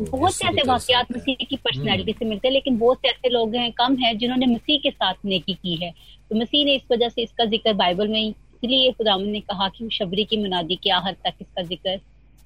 [0.00, 3.28] बहुत से ऐसे वाकयात मसीह की पर्सनैलिटी हम्म। से मिलते हैं लेकिन बहुत से ऐसे
[3.28, 5.90] लोग हैं कम हैं जिन्होंने मसीह के साथ नेकी की है।
[6.30, 9.88] तो मसीह ने इस वजह से इसका ज़िक्र बाइबल में इसलिए खुदावन ने कहा कि
[9.92, 11.96] शबरी की मुनादी के आहर तक इसका ज़िक्र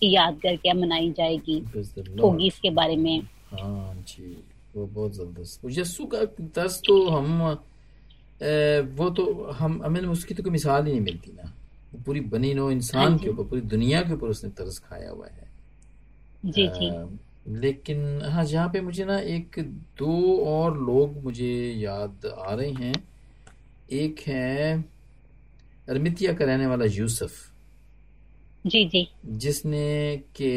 [0.02, 1.58] की यादगार क्या मनाई जाएगी
[2.20, 3.20] होगी इसके बारे में।
[3.52, 4.36] हाँ जी
[4.76, 7.58] वो बहुत ज़बरदस्त। यस्सु का दर्स तो हम
[8.42, 11.52] ए, वो तो हम हमें उसकी तो कोई मिसाल ही नहीं मिलती ना।
[12.06, 15.26] पूरी बनी नो हाँ इंसान के ऊपर पूरी दुनिया के ऊपर उसने तरस खाया हुआ
[15.26, 15.50] है।
[16.44, 16.90] जी जी।
[17.60, 19.58] लेकिन हाँ यहाँ पे मुझे ना एक
[19.98, 22.94] दो और लोग मुझे याद आ रहे हैं।
[23.92, 24.82] एक है
[25.88, 27.32] अरमितिया का रहने वाला यूसुफ।
[28.66, 30.52] जी जी। जिसने के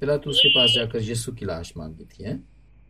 [0.00, 2.36] पिलातूस के पास जाकर यीशु की लाश मांगी थी हैं?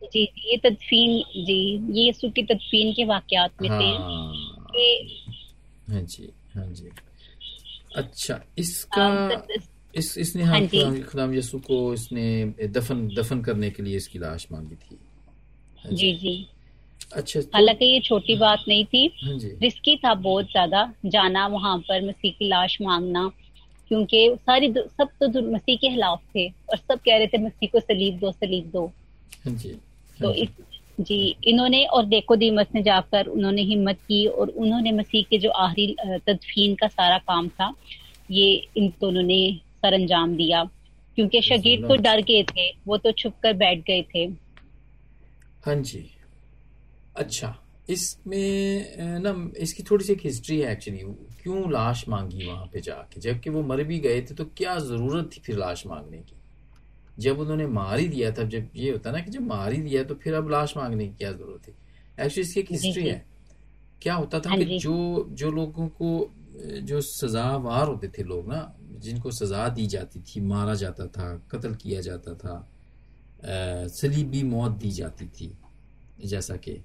[0.01, 3.79] जी जी ये तदफीन जी ये यीशु की तदफीन के वाकयात में हाँ।
[4.71, 4.85] कि
[5.89, 6.89] हाँ जी हाँ जी।
[7.95, 9.07] अच्छा इसका
[9.95, 14.47] इस इसने हाँ हाँ खुदाम यीशु को इसने दफन दफन करने के लिए इसकी लाश
[14.51, 14.97] मांगी थी।
[15.79, 16.47] हाँ जी। जी जी।
[17.15, 21.77] अच्छा तो हालाँकि ये छोटी बात नहीं थी। हाँ रिस्की था बहुत ज़्यादा जाना वहाँ
[21.89, 23.27] पर मसीह की लाश मांगना
[23.91, 27.79] क्योंकि सारी सब तो मसीह के खिलाफ थे और सब कह रहे थे मसीह को
[27.79, 28.85] सलीब दो सलीब दो।
[29.45, 30.49] हाँ जी। तो हाँ जी। इस
[30.99, 35.49] जी इन्होंने और देखो दीमस ने जाकर उन्होंने हिम्मत की और उन्होंने मसीह के जो
[35.63, 35.95] आखिरी
[36.27, 37.73] तदफीन का सारा काम था
[38.31, 39.39] ये इन दोनों ने
[39.85, 40.63] सर अंजाम दिया
[41.17, 44.25] क्योंकि शगीर तो डर गए थे वो तो छुप कर बैठ गए थे।
[45.65, 46.05] हाँ जी।
[47.15, 47.55] अच्छा
[47.89, 50.99] इसमें ना इसकी थोड़ी सी एक हिस्ट्री है एक्चुअली
[51.43, 53.19] क्यों लाश मांगी वहाँ पे जाके?
[53.21, 56.35] जबकि वो मर भी गए थे तो क्या ज़रूरत थी फिर लाश मांगने की?
[57.19, 60.03] जब उन्होंने मार ही दिया था जब ये होता ना कि जब मार ही दिया
[60.03, 61.71] तो फिर अब लाश मांगने की क्या ज़रूरत थी?
[62.19, 63.25] एक्चुअली इसकी एक हिस्ट्री है।
[64.01, 66.09] क्या होता था हाँ कि जो। जो लोगों को
[66.83, 68.59] जो सजावार होते थे लोग ना
[68.99, 72.55] जिनको सजा दी जाती थी मारा जाता था कत्ल किया जाता था
[73.89, 75.51] सलीबी मौत दी जाती थी
[76.25, 76.81] जैसा कि।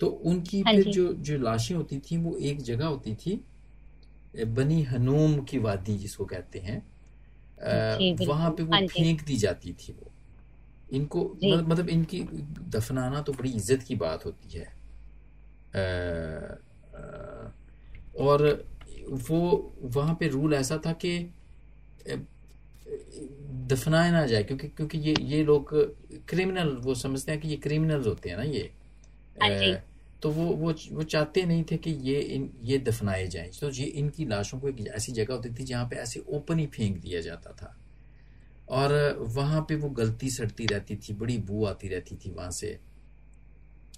[0.00, 3.40] तो उनकी हाँ फिर जो। जो लाशें होती थी वो एक जगह होती थी
[4.36, 6.78] बनी हनूम की वादी जिसको कहते हैं।
[8.26, 10.10] वहाँ पे वो हाँ फेंक दी जाती थी वो।
[10.92, 12.20] इनको मतलब इनकी
[12.70, 14.64] दफनाना तो बड़ी इज़्ज़त की बात होती है।
[15.74, 15.82] आ,
[16.96, 17.50] आ,
[18.18, 18.69] और
[19.10, 21.18] वो वहाँ पे रूल ऐसा था कि
[23.66, 25.70] दफनाया ना जाए क्योंकि क्योंकि ये ये लोग
[26.28, 28.70] क्रिमिनल वो समझते हैं कि ये क्रिमिनल होते हैं ना ये।
[29.42, 29.82] हाँ
[30.22, 33.84] तो वो वो वो चाहते नहीं थे कि ये इन ये दफनाए जाएँ। तो ये
[33.84, 37.20] इनकी लाशों को एक ऐसी जगह होती थी जहाँ पे ऐसे ओपन ही फेंक दिया
[37.20, 37.76] जाता था।
[38.68, 42.78] और वहाँ पे वो गलती सड़ती रहती थी बड़ी बू आती रहती थी वहाँ से।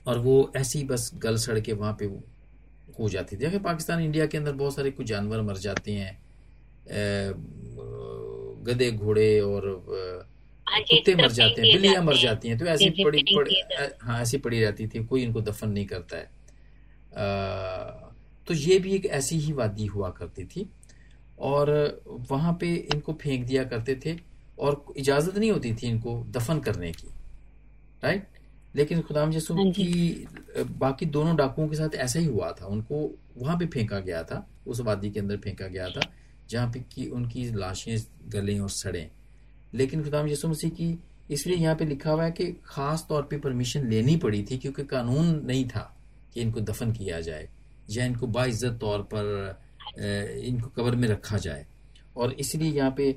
[0.07, 2.07] और वो ऐसी बस गल सड़ के वहाँ पे
[2.98, 6.18] हो जाती थी। पाकिस्तान इंडिया के अंदर बहुत सारे कुछ जानवर मर जाते हैं।
[8.64, 9.68] गधे घोड़े और
[10.66, 13.62] हाँ कुत्ते मर जाते हैं बिल्लियाँ मर जाती हैं। तो ऐसी पड़ी पड़ी
[14.00, 17.24] हाँ। ऐसी पड़ी रहती थी कोई इनको दफन नहीं करता है। आ,
[18.46, 20.68] तो ये भी एक ऐसी ही वादी हुआ करती थी
[21.38, 21.70] और
[22.31, 24.16] वहाँ पे इनको फेंक दिया करते थे
[24.59, 27.09] और इजाज़त नहीं होती थी इनको दफन करने की।
[28.05, 28.26] राइट?
[28.76, 30.26] लेकिन खुदाम यसू हाँ की
[30.78, 34.46] बाकी दोनों डाकुओं के साथ ऐसा ही हुआ था। उनको वहाँ पे फेंका गया था
[34.66, 36.00] उस वादी के अंदर फेंका गया था
[36.50, 37.96] जहाँ पे की उनकी लाशें
[38.32, 39.11] गलें और सड़ें।
[39.74, 40.98] लेकिन खुदाम यसु मसीह की
[41.30, 44.85] इसलिए यहाँ पे लिखा हुआ है कि खास तौर पे परमिशन लेनी पड़ी थी क्योंकि
[44.85, 45.85] कानून नहीं था
[46.35, 47.48] कि इनको दफन किया जाए
[47.90, 49.61] या इनको बाइज्जत तौर पर
[50.44, 51.66] इनको कब्र में रखा जाए।
[52.16, 53.14] और इसलिए यहाँ पे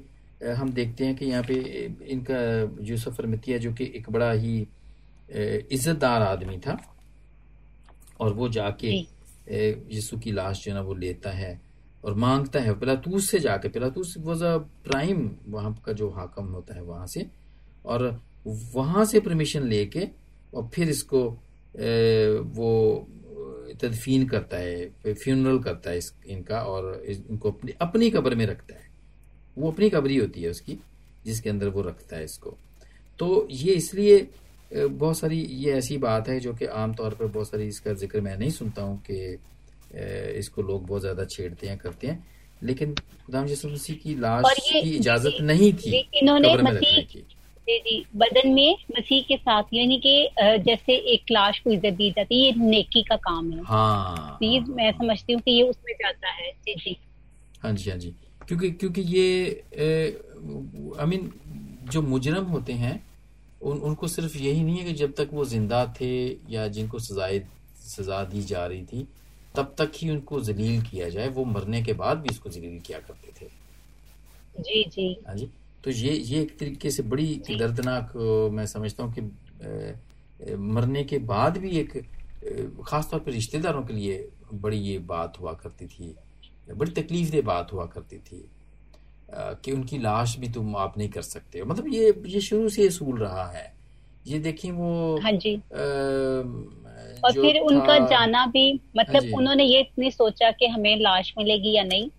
[0.55, 1.55] हम देखते हैं कि यहाँ पे
[2.07, 2.39] इनका
[2.85, 4.67] यूसुफ अरमतिया जो कि एक बड़ा ही
[5.29, 6.77] इज्जतदार आदमी था
[8.19, 8.91] और वो जाके
[9.47, 11.59] यीशु की लाश जो है ना वो लेता है
[12.03, 16.75] और माँगता है। पिलातूस से जाके पिलातूस वॉज़ अ प्राइम वहाँ का जो हाकम होता
[16.75, 17.25] है वहाँ से
[17.85, 20.07] और वहाँ से परमिशन लेके
[20.53, 21.23] और फिर इसको
[22.55, 23.07] वो
[23.81, 28.75] तदफीन करता है फ्यूनरल करता है इस इनका और इनको अपनी अपनी कब्र में रखता
[28.75, 28.87] है।
[29.57, 30.77] वो अपनी कब्री होती है उसकी
[31.25, 32.57] जिसके अंदर वो रखता है इसको।
[33.19, 34.17] तो ये इसलिए
[34.75, 38.37] बहुत सारी ये ऐसी बात है जो कि आमतौर पर बहुत सारी इसका ज़िक्र मैं
[38.37, 39.37] नहीं सुनता हूँ कि
[40.39, 42.23] इसको लोग बहुत ज़्यादा छेड़ते हैं करते हैं।
[42.61, 47.01] लेकिन खुदाम यसु मसीह की लाश की इजाज़त नहीं थी इन्होंने मसीह
[47.67, 50.15] जी जी बदन में मसीह के साथ यानी कि
[50.65, 54.45] जैसे एक लाश को इज़्ज़त दी जाती है ये नेकी का काम है। हाँ। तो
[54.45, 56.95] ये मैं समझती हूँ कि ये उसमें जाता है। जी जी।
[57.63, 58.13] हाँ जी हाँ जी।
[58.47, 59.25] क्योंकि क्योंकि ये
[60.99, 61.31] आई मीन
[61.91, 62.95] जो मुजरम होते हैं
[63.65, 66.09] उन उनको सिर्फ़ यही नहीं है कि जब तक वो ज़िंदा थे
[66.49, 67.39] या जिनको सजाए
[67.85, 69.07] सजा दी जा रही थी
[69.55, 72.99] तब तक ही उनको जलील किया जाए। वो मरने के बाद भी उसको जलील किया
[72.99, 73.47] करते थे।
[74.57, 75.49] जी जी। हाँ जी।
[75.83, 78.11] तो ये ये एक तरीके से बड़ी दर्दनाक
[78.53, 81.91] मैं समझता हूँ कि मरने के बाद भी एक
[82.87, 86.15] खासतौर पर रिश्तेदारों के लिए बड़ी ये बात हुआ करती थी
[86.69, 88.43] बड़ी तकलीफ़ दे बात हुआ करती थी।
[89.35, 93.19] कि उनकी लाश भी तुम आप नहीं कर सकते मतलब ये ये शुरू से असूल
[93.19, 93.73] रहा है।
[94.27, 95.79] ये देखिए वो हाँ जी। आ,
[97.23, 101.71] और फिर उनका जाना भी मतलब हाँ उन्होंने ये नहीं सोचा कि हमें लाश मिलेगी
[101.71, 102.09] या नहीं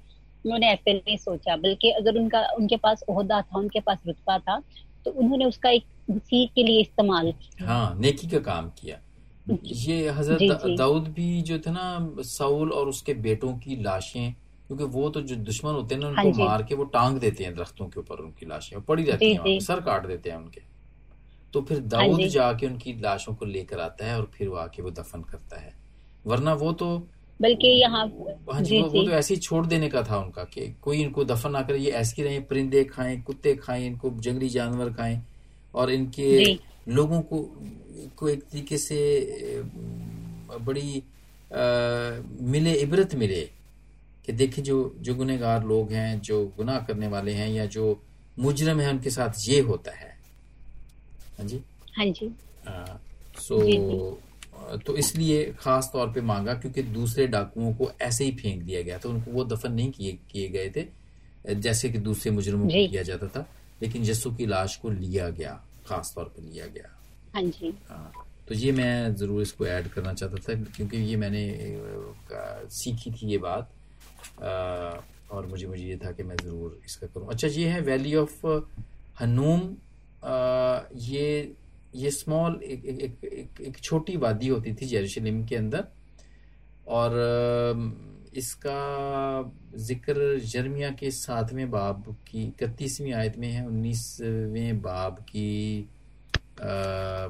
[0.44, 4.62] उन्होंने ऐसे नहीं सोचा। बल्कि अगर उनका उनके पास ओहदा था उनके पास रुतबा था
[5.04, 9.00] तो उन्होंने उसका एक सीख के लिए इस्तेमाल किया। हाँ नेकी का काम किया।
[9.64, 14.34] ये हज़रत दाऊद भी जो थे ना साउल और उसके बेटों की लाशें
[14.68, 17.44] क्योंकि वो तो जो दुश्मन होते हैं ना उनको हाँ मार के वो टांग देते
[17.44, 20.60] हैं दरख्तों के ऊपर उनकी लाशें पड़ी रहती हैं सर काट देते हैं उनके।
[21.54, 24.82] तो फिर हाँ दाऊद जाके उनकी लाशों को लेकर आता है और फिर वो आके
[24.82, 25.74] वो दफन करता है।
[26.26, 27.08] वरना वो तो
[27.40, 28.06] बल्कि यहाँ
[28.52, 31.24] हाँ जी, वो, वो तो ऐसे ही छोड़ देने का था उनका कि कोई इनको
[31.24, 35.20] दफन ना करे ये ऐसे रहे परिंदे खाएँ कुत्ते खाएँ इनको जंगली जानवर खाएँ
[35.74, 37.42] और इनके लोगों को
[38.16, 38.98] को एक तरीके से
[40.60, 41.62] बड़ी आ,
[42.40, 43.48] मिले इबरत मिले।
[44.26, 47.84] कि देखे जो जो गुनेगार लोग हैं जो गुनाह करने वाले हैं या जो
[48.38, 50.14] मुजरम है उनके साथ ये होता है।
[51.38, 51.60] हाँ जी?
[51.96, 52.30] हाँ जी।
[52.68, 52.84] आ,
[53.38, 53.78] सो जी
[54.78, 58.98] तो इसलिए खास तौर पे मांगा क्योंकि दूसरे डाकुओं को ऐसे ही फेंक दिया गया
[58.98, 63.02] था। उनको वो दफन नहीं किए किए गए थे जैसे कि दूसरे मुजरमों को किया
[63.02, 63.46] जाता था
[63.82, 65.52] लेकिन यस्सु की लाश को लिया गया
[65.86, 66.90] खास तौर पे लिया गया।
[67.34, 68.12] हाँ जी। हाँ
[68.48, 71.42] तो ये मैं ज़रूर इसको ऐड करना चाहता था क्योंकि ये मैंने
[72.72, 73.70] सीखी थी ये बात।
[74.40, 78.46] और मुझे मुझे ये था कि मैं ज़रूर इसका करूँ। अच्छा ये है वैली ऑफ़
[79.20, 79.60] हनूम
[81.04, 81.54] ये
[81.94, 85.84] ये स्मॉल एक एक, एक, एक, एक छोटी वादी होती थी जेरूशलेम के अंदर।
[86.88, 87.12] और
[88.36, 95.88] इसका ज़िक्र जर्मिया के सातवें बाब की इकतीसवीं आयत में है उन्नीसवें बाब की
[96.60, 97.28] आ,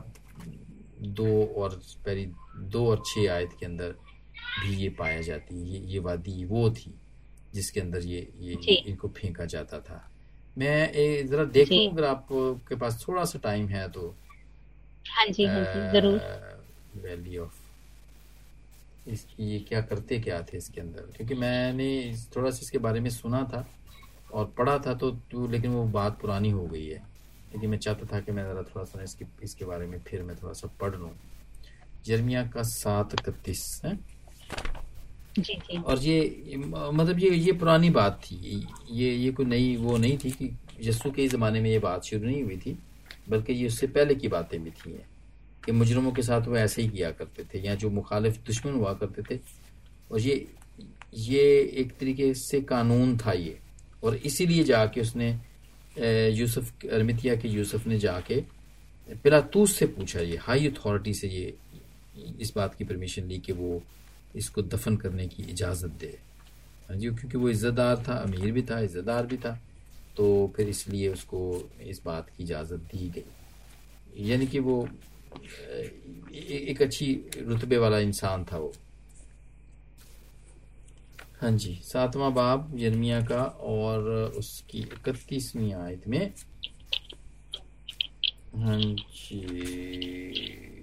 [1.17, 2.27] दो और पहली
[2.73, 3.95] दो और छः आयत के अंदर।
[4.61, 6.94] भी ये पाया जाती है ये ये वादी वो थी
[7.55, 10.03] जिसके अंदर ये ये इनको फेंका जाता था।
[10.59, 14.14] मैं ज़रा देख लूँ अगर आपके पास थोड़ा सा टाइम है तो
[15.07, 16.18] हाँ जी हाँ जी ज़रूर।
[17.03, 17.64] वैली ऑफ़
[19.07, 21.03] इसकी ये क्या करते क्या थे इसके अंदर?
[21.16, 23.66] क्योंकि मैंने थोड़ा सा इसके बारे में सुना था
[24.33, 26.99] और पढ़ा था तो, तो लेकिन वो बात पुरानी हो गई है।
[27.53, 30.37] लेकिन मैं चाहता था कि मैं ज़रा थोड़ा सा इसके इसके बारे में फिर मैं
[30.37, 31.11] थोड़ा सा पढ़ लूँ।
[32.07, 33.99] जर्मिया का सात इकतीस है?
[35.38, 38.37] और ये मतलब ये ये पुरानी बात थी।
[38.90, 42.27] ये ये कोई नई, वो नहीं थी कि यस्सु के ज़माने में ये बात शुरू
[42.27, 42.77] नहीं हुई थी,
[43.29, 44.92] बल्कि ये उससे पहले की बातें भी थी,
[45.64, 48.92] कि मुजरमों के साथ वो ऐसे ही किया करते थे, या जो मुखालिफ दुश्मन हुआ
[48.94, 49.40] करते थे।
[50.12, 50.46] और ये
[51.14, 51.42] ये
[51.81, 53.59] एक तरीके से कानून था ये।
[54.05, 55.29] और इसीलिए जाके उसने
[56.33, 58.40] यूसुफ, अरमितिया के यूसुफ ने जाके
[59.25, 61.55] पिलातूस से पूछा ये, हाई अथॉरिटी से ये,
[62.40, 63.83] इस बात की परमिशन ली कि वो
[64.35, 66.19] इसको दफन करने की इजाज़त दे।
[66.89, 69.59] हाँ जी, क्योंकि वो इज़्ज़तदार था, अमीर भी था, इज़्ज़तदार भी था
[70.17, 74.89] तो फिर इसलिए उसको इस बात की इजाज़त दी गई। यानी कि वो
[76.33, 78.73] एक अच्छी रुतबे वाला इंसान था वो।
[81.41, 84.09] हाँ जी, सातवां बाब यर्मिया का और
[84.39, 86.33] उसकी इकतीसवीं आयत में।
[88.57, 90.76] हाँ जी।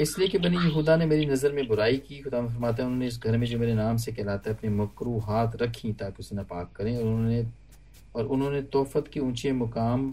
[0.00, 3.18] इसलिए कि बनी यहूदा ने मेरी नज़र में बुराई की। खुदा फरमाते हैं, उन्होंने इस
[3.18, 6.72] घर में जो मेरे नाम से कहलाता है, अपने मकरू हाथ रखी ताकि उसे नापाक
[6.76, 7.46] करें। और उन्होंने
[8.16, 10.12] और उन्होंने तोहफत के ऊँचे मुकाम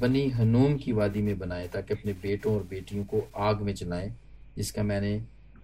[0.00, 4.12] बनी हनूम की वादी में बनाए, ताकि अपने बेटों और बेटियों को आग में जलाएँ,
[4.56, 5.14] जिसका मैंने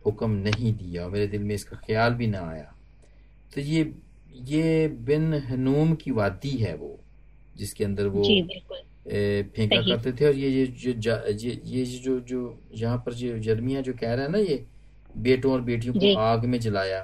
[0.06, 2.72] हुक्म नहीं दिया और मेरे दिल में इसका ख्याल भी ना आया।
[3.54, 3.92] तो ये
[4.44, 6.98] ये बिन हनूम की वादी है वो,
[7.56, 8.22] जिसके अंदर वो
[9.06, 10.92] फेंका करते थे और ये ये जो
[11.32, 12.40] ये ये जो जो
[12.74, 14.64] यहाँ पर जो जर्मिया जो कह रहा है ना ये
[15.18, 17.00] बेटों और बेटियों को आग में जलाया।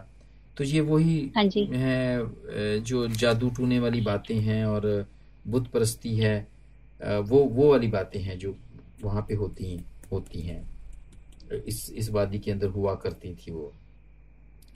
[0.56, 5.06] तो ये वही हाँ है जो जादू टूने वाली बातें हैं और
[5.46, 6.36] बुत परस्ती है
[7.00, 8.54] वो वो वाली बातें हैं जो
[9.02, 10.60] वहाँ पे होती हैं होती हैं।
[11.66, 13.72] इस इस वादी के अंदर हुआ करती थी वो।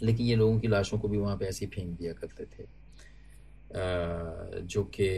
[0.03, 2.65] लेकिन ये लोगों की लाशों को भी वहाँ पे ऐसे फेंक दिया करते थे।
[4.65, 5.09] जो कि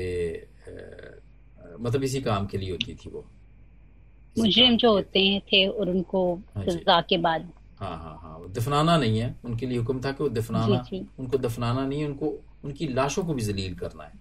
[1.80, 3.24] मतलब इसी काम के लिए होती थी वो।
[4.38, 8.96] मुजरिम जो होते हैं थे और उनको हाँ सजा के बाद। हाँ हाँ हाँ दफनाना
[8.96, 11.06] नहीं है उनके लिए हुक्म था कि वो दफनाना जी, जी.
[11.18, 14.12] उनको दफनाना नहीं है उनको उनकी लाशों को भी जलील करना है।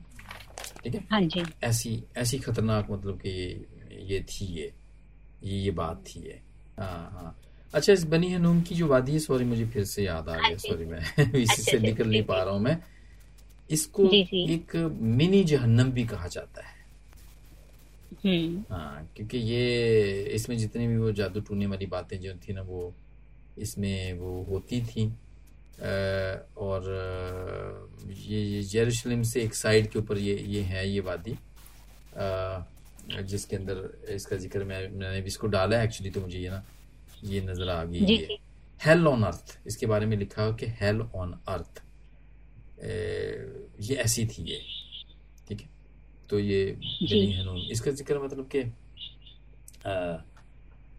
[0.84, 1.08] ठीक है?
[1.12, 4.74] हाँ जी। ऐसी ऐसी खतरनाक मतलब कि ये ये थी ये
[5.44, 6.42] ये ये बात थी ये।
[6.80, 7.36] हाँ हाँ।
[7.74, 10.48] अच्छा इस बनी हनूम की जो वादी है सॉरी मुझे फिर से याद आ हाँ
[10.50, 12.78] गया सॉरी मैं इसी अच्छा, से अच्छा, निकल नहीं पा रहा हूँ मैं।
[13.72, 16.77] इसको एक मिनी जहन्नम भी कहा जाता है।
[18.70, 22.93] हाँ क्योंकि ये इसमें जितनी भी वो जादू टूने वाली बातें जो थी ना वो
[23.58, 25.06] इसमें वो होती थी।
[26.58, 26.84] और
[28.20, 31.38] ये जेरूशलेम से एक साइड के ऊपर ये ये है ये वादी।
[33.24, 33.78] जिसके अंदर
[34.10, 36.63] इसका ज़िक्र मैं मैंने भी इसको डाला है। एक्चुअली तो मुझे ये ना
[37.26, 38.38] ये नज़र आ गई ये
[38.82, 41.82] हेल ऑन अर्थ इसके बारे में लिखा हो कि हेल ऑन अर्थ
[43.82, 44.60] ये ऐसी थी ये।
[45.48, 45.70] ठीक है?
[46.30, 48.63] तो ये बनी हनून इसका ज़िक्र मतलब कि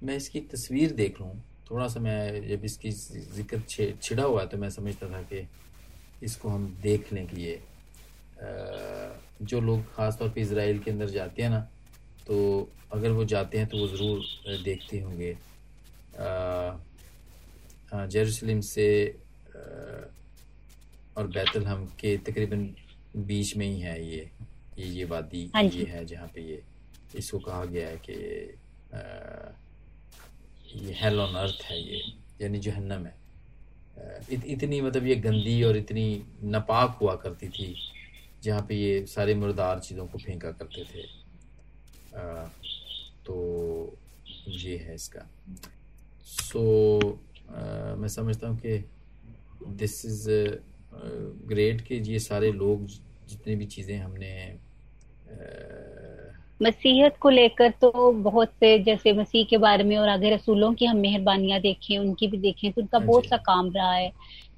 [0.07, 1.31] मैं इसकी तस्वीर देख लूँ
[1.71, 3.61] थोड़ा सा मैं जब इसकी ज़िक्र
[4.03, 5.47] छिड़ा हुआ है तो मैं समझता था कि
[6.23, 7.61] इसको हम देख लें कि ये
[9.43, 11.61] जो लोग ख़ास तौर पे इसराइल के अंदर जाते हैं ना
[12.27, 12.37] तो
[12.93, 15.37] अगर वो जाते हैं तो वो ज़रूर देखते होंगे।
[18.09, 18.87] जेरूसलम से
[21.17, 22.69] और बैतल हम के तकरीबन
[23.17, 24.31] बीच में ही है ये।
[24.79, 26.63] ये ये वादी हाँ ये है जहाँ पे ये
[27.17, 28.13] इसको कहा गया है कि
[30.79, 32.03] ये हेल ऑन अर्थ है ये
[32.43, 33.17] यानी जहन्नम है।
[34.31, 36.07] इत, इतनी मतलब ये गंदी और इतनी
[36.43, 37.75] नापाक हुआ करती थी
[38.43, 41.03] जहाँ पे ये सारे मुर्दार चीज़ों को फेंका करते थे।
[42.17, 42.45] आ,
[43.27, 43.97] तो
[44.49, 45.27] ये है इसका।
[46.27, 46.63] सो
[47.01, 47.19] so,
[47.99, 48.79] मैं समझता हूँ कि
[49.79, 50.29] दिस इज़
[51.49, 52.87] ग्रेट कि ये सारे लोग
[53.29, 54.31] जितने भी चीज़ें हमने
[56.61, 60.85] मसीहत को लेकर तो बहुत से जैसे मसीह के बारे में और आगे रसूलों की
[60.87, 64.11] हम मेहरबानियाँ देखें उनकी भी देखें तो उनका हाँ बहुत सा काम रहा है।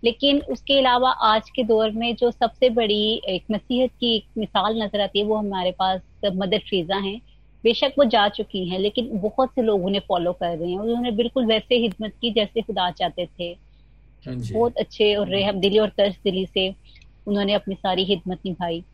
[0.03, 4.83] लेकिन उसके अलावा आज के दौर में जो सबसे बड़ी एक मसीहत की एक मिसाल
[4.83, 7.21] नज़र आती है वो हमारे पास मदर फ्रीजा हैं।
[7.64, 11.11] बेशक वो जा चुकी हैं लेकिन बहुत से लोग उन्हें फॉलो कर रहे हैं। उन्होंने
[11.12, 13.53] बिल्कुल वैसे हिदमत की जैसे खुदा चाहते थे।
[14.27, 16.68] हाँ बहुत अच्छे और रेहम दिली और तर्ज दिली से
[17.27, 18.85] उन्होंने अपनी सारी हिदमत निभाई।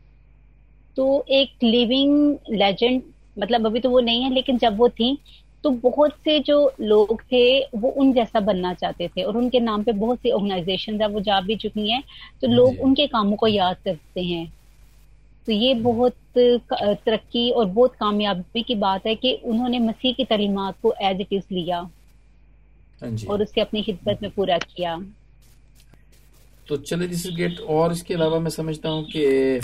[0.97, 3.01] तो एक लिविंग लेजेंड
[3.37, 5.17] मतलब अभी तो वो नहीं है लेकिन जब वो थी
[5.63, 7.41] तो बहुत से जो लोग थे
[7.77, 11.19] वो उन जैसा बनना चाहते थे और उनके नाम पे बहुत सी ऑर्गेनाइजेशन है वो
[11.21, 12.03] जा भी चुकी हैं
[12.41, 14.47] तो लोग उनके कामों को याद करते हैं।
[15.47, 20.75] तो ये बहुत तरक्की और बहुत कामयाबी की बात है कि उन्होंने मसीह की तलीमत
[20.81, 21.79] को एज इट इज़ लिया
[23.01, 24.95] हाँ और उससे अपनी खिदमत में पूरा किया।
[26.69, 29.59] तो चले दिस गेट और इसके अलावा मैं समझता हूँ कि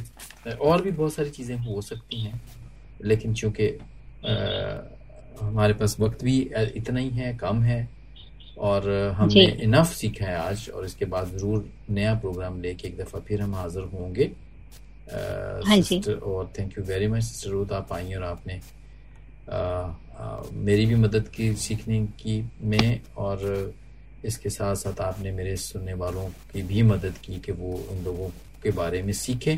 [0.62, 2.42] और भी बहुत सारी चीज़ें हो सकती हैं
[3.04, 3.68] लेकिन चूँकि
[5.42, 6.40] हमारे पास वक्त भी
[6.76, 7.88] इतना ही है कम है
[8.58, 13.20] और हमने इनफ सीखा है आज और इसके बाद ज़रूर नया प्रोग्राम लेके एक दफ़ा
[13.20, 14.32] फिर हम हाजिर होंगे।
[15.68, 18.60] हाँ सिस्टर और thank you very much sister Ruth आप आई और आपने
[19.52, 23.74] आ, आ, मेरी भी मदद की सीखने की में और
[24.26, 28.30] इसके साथ साथ आपने मेरे सुनने वालों की भी मदद की कि वो उन लोगों
[28.64, 29.58] के बारे में सीखें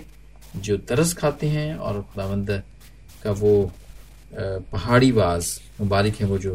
[0.57, 2.49] जो तरस खाते हैं और खुदावंद
[3.23, 3.71] का वो
[4.33, 6.53] पहाड़ी बाज मुबारक है वो जो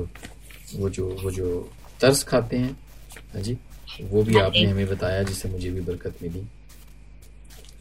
[0.74, 1.48] वो जो वो जो
[2.00, 2.72] तरस खाते हैं।
[3.34, 3.56] हाँ जी
[4.02, 6.46] वो भी आपने हमें बताया जिससे मुझे भी बरकत मिली।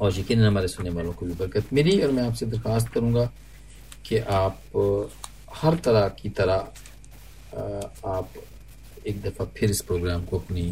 [0.01, 3.25] और यकीन हमारे सुनने वालों को भी बरकत मिली और मैं आपसे दरख्वास्त करूँगा
[4.05, 4.61] कि आप
[5.53, 6.57] हर तरह की तरह
[8.07, 8.29] आप
[9.07, 10.63] एक दफ़ा फिर इस प्रोग्राम को अपनी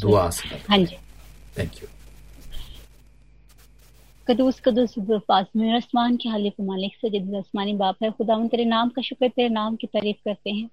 [0.00, 0.96] दुआ से हाँ जी।
[1.58, 1.88] थैंक यू
[4.28, 4.94] कदूस कदूस
[5.28, 9.28] पास में आसमान के हालिफ मालिक सजद आसमानी बाप है। खुदावन तेरे नाम का शुक्र
[9.28, 10.70] तेरे नाम की तारीफ़ करते हैं।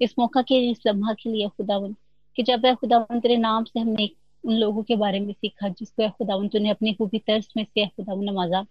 [0.00, 1.94] इस मौका के इस लम्हा के लिए खुदावन
[2.36, 4.10] कि जब है खुदावन तेरे नाम से हमने
[4.44, 8.24] उन लोगों के बारे में सीखा जिसको खुदावन तूने अपनी खूबी तर्ज में से खुदावन
[8.24, 8.64] नवाजा।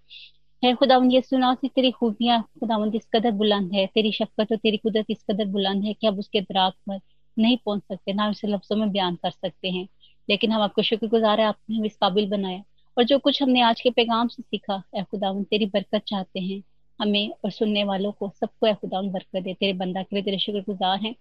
[0.63, 4.57] है खुदावन ये सुना सी तेरी खूबियाँ खुदावन इस कदर बुलंद है, तेरी शफकत और
[4.57, 6.99] तेरी कुदरत इस कदर बुलंद है कि अब उसके दराक पर
[7.39, 9.87] नहीं पहुँच सकते, ना उसे लफ्जों में बयान कर सकते हैं।
[10.29, 12.63] लेकिन हम आपको शुक्रगुजार है, आपने हमें इस काबिल बनाया।
[12.97, 16.61] और जो कुछ हमने आज के पैगाम से सीखा ए खुदावन तेरी बरकत चाहते हैं
[16.99, 20.39] हमें और सुनने वालों को, सबको ए खुदावन बरकत दे, तेरे बंदा के लिए तेरे
[20.39, 21.15] शुक्रगुजार हैं।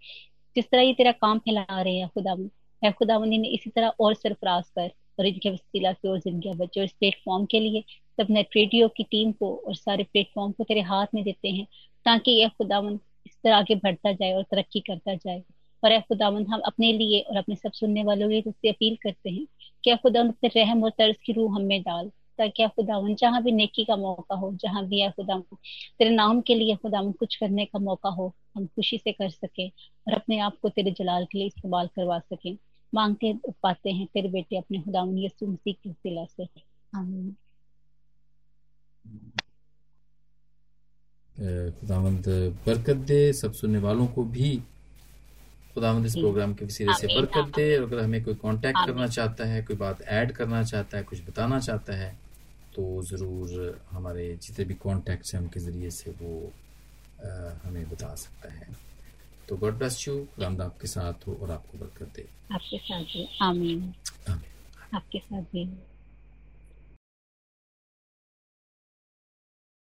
[0.57, 2.51] जिस तरह ये तेरा काम फैला रहे हैं खुदावन
[2.84, 6.81] है खुदावन ने इसी तरह और सरफराज कर। और इनके वसीला से और ज़िंदगी बच्चे
[6.81, 7.85] और इस प्लेटफॉर्म के लिए
[8.18, 11.64] सब नेट रेडियो की टीम को और सारे प्लेटफॉर्म को तेरे हाथ में देते हैं,
[12.07, 15.43] ताकि यह खुदावन इस तरह आगे बढ़ता जाए और तरक्की करता जाए।
[15.83, 19.31] और यह खुदावन हम अपने लिए और अपने सब सुनने वालों के लिए अपील करते
[19.31, 19.47] हैं
[19.85, 23.85] कि खुदा अपने रहम और तर्ज की रूह हमें डाल, ताकि खुदावन जहाँ भी नेकी
[23.85, 25.39] का मौका हो, जहाँ भी है खुदा
[25.99, 29.68] तेरे नाम के लिए खुदावन कुछ करने का मौका हो, हम खुशी से कर सके
[29.68, 32.57] और अपने आप को तेरे जलाल के लिए इस्तेमाल करवा सकें।
[32.93, 33.32] मांगते
[33.62, 36.47] पाते हैं तेरे बेटे अपने खुदा यसु मसीह के सिला से।
[36.93, 37.34] आमीन।
[41.72, 42.24] खुदावंद
[42.66, 44.57] बरकत दे सब सुनने वालों को भी।
[45.74, 49.45] खुदावंद इस प्रोग्राम के वसीले से बरकत दे। और अगर हमें कोई कांटेक्ट करना चाहता
[49.45, 52.12] है कोई बात ऐड करना चाहता है कुछ बताना चाहता है
[52.74, 56.53] तो ज़रूर हमारे जितने भी कॉन्टैक्ट्स हैं उनके ज़रिए से वो
[57.20, 57.28] आ,
[57.64, 58.68] हमें बता सकता है।
[59.51, 63.39] तो गॉड ब्लेस यू खुदावंद आपके साथ हो और आपको बरकत दे। आपके साथ भी।
[63.43, 63.95] आमीन।
[64.31, 65.89] आमीन। आपके साथ भी।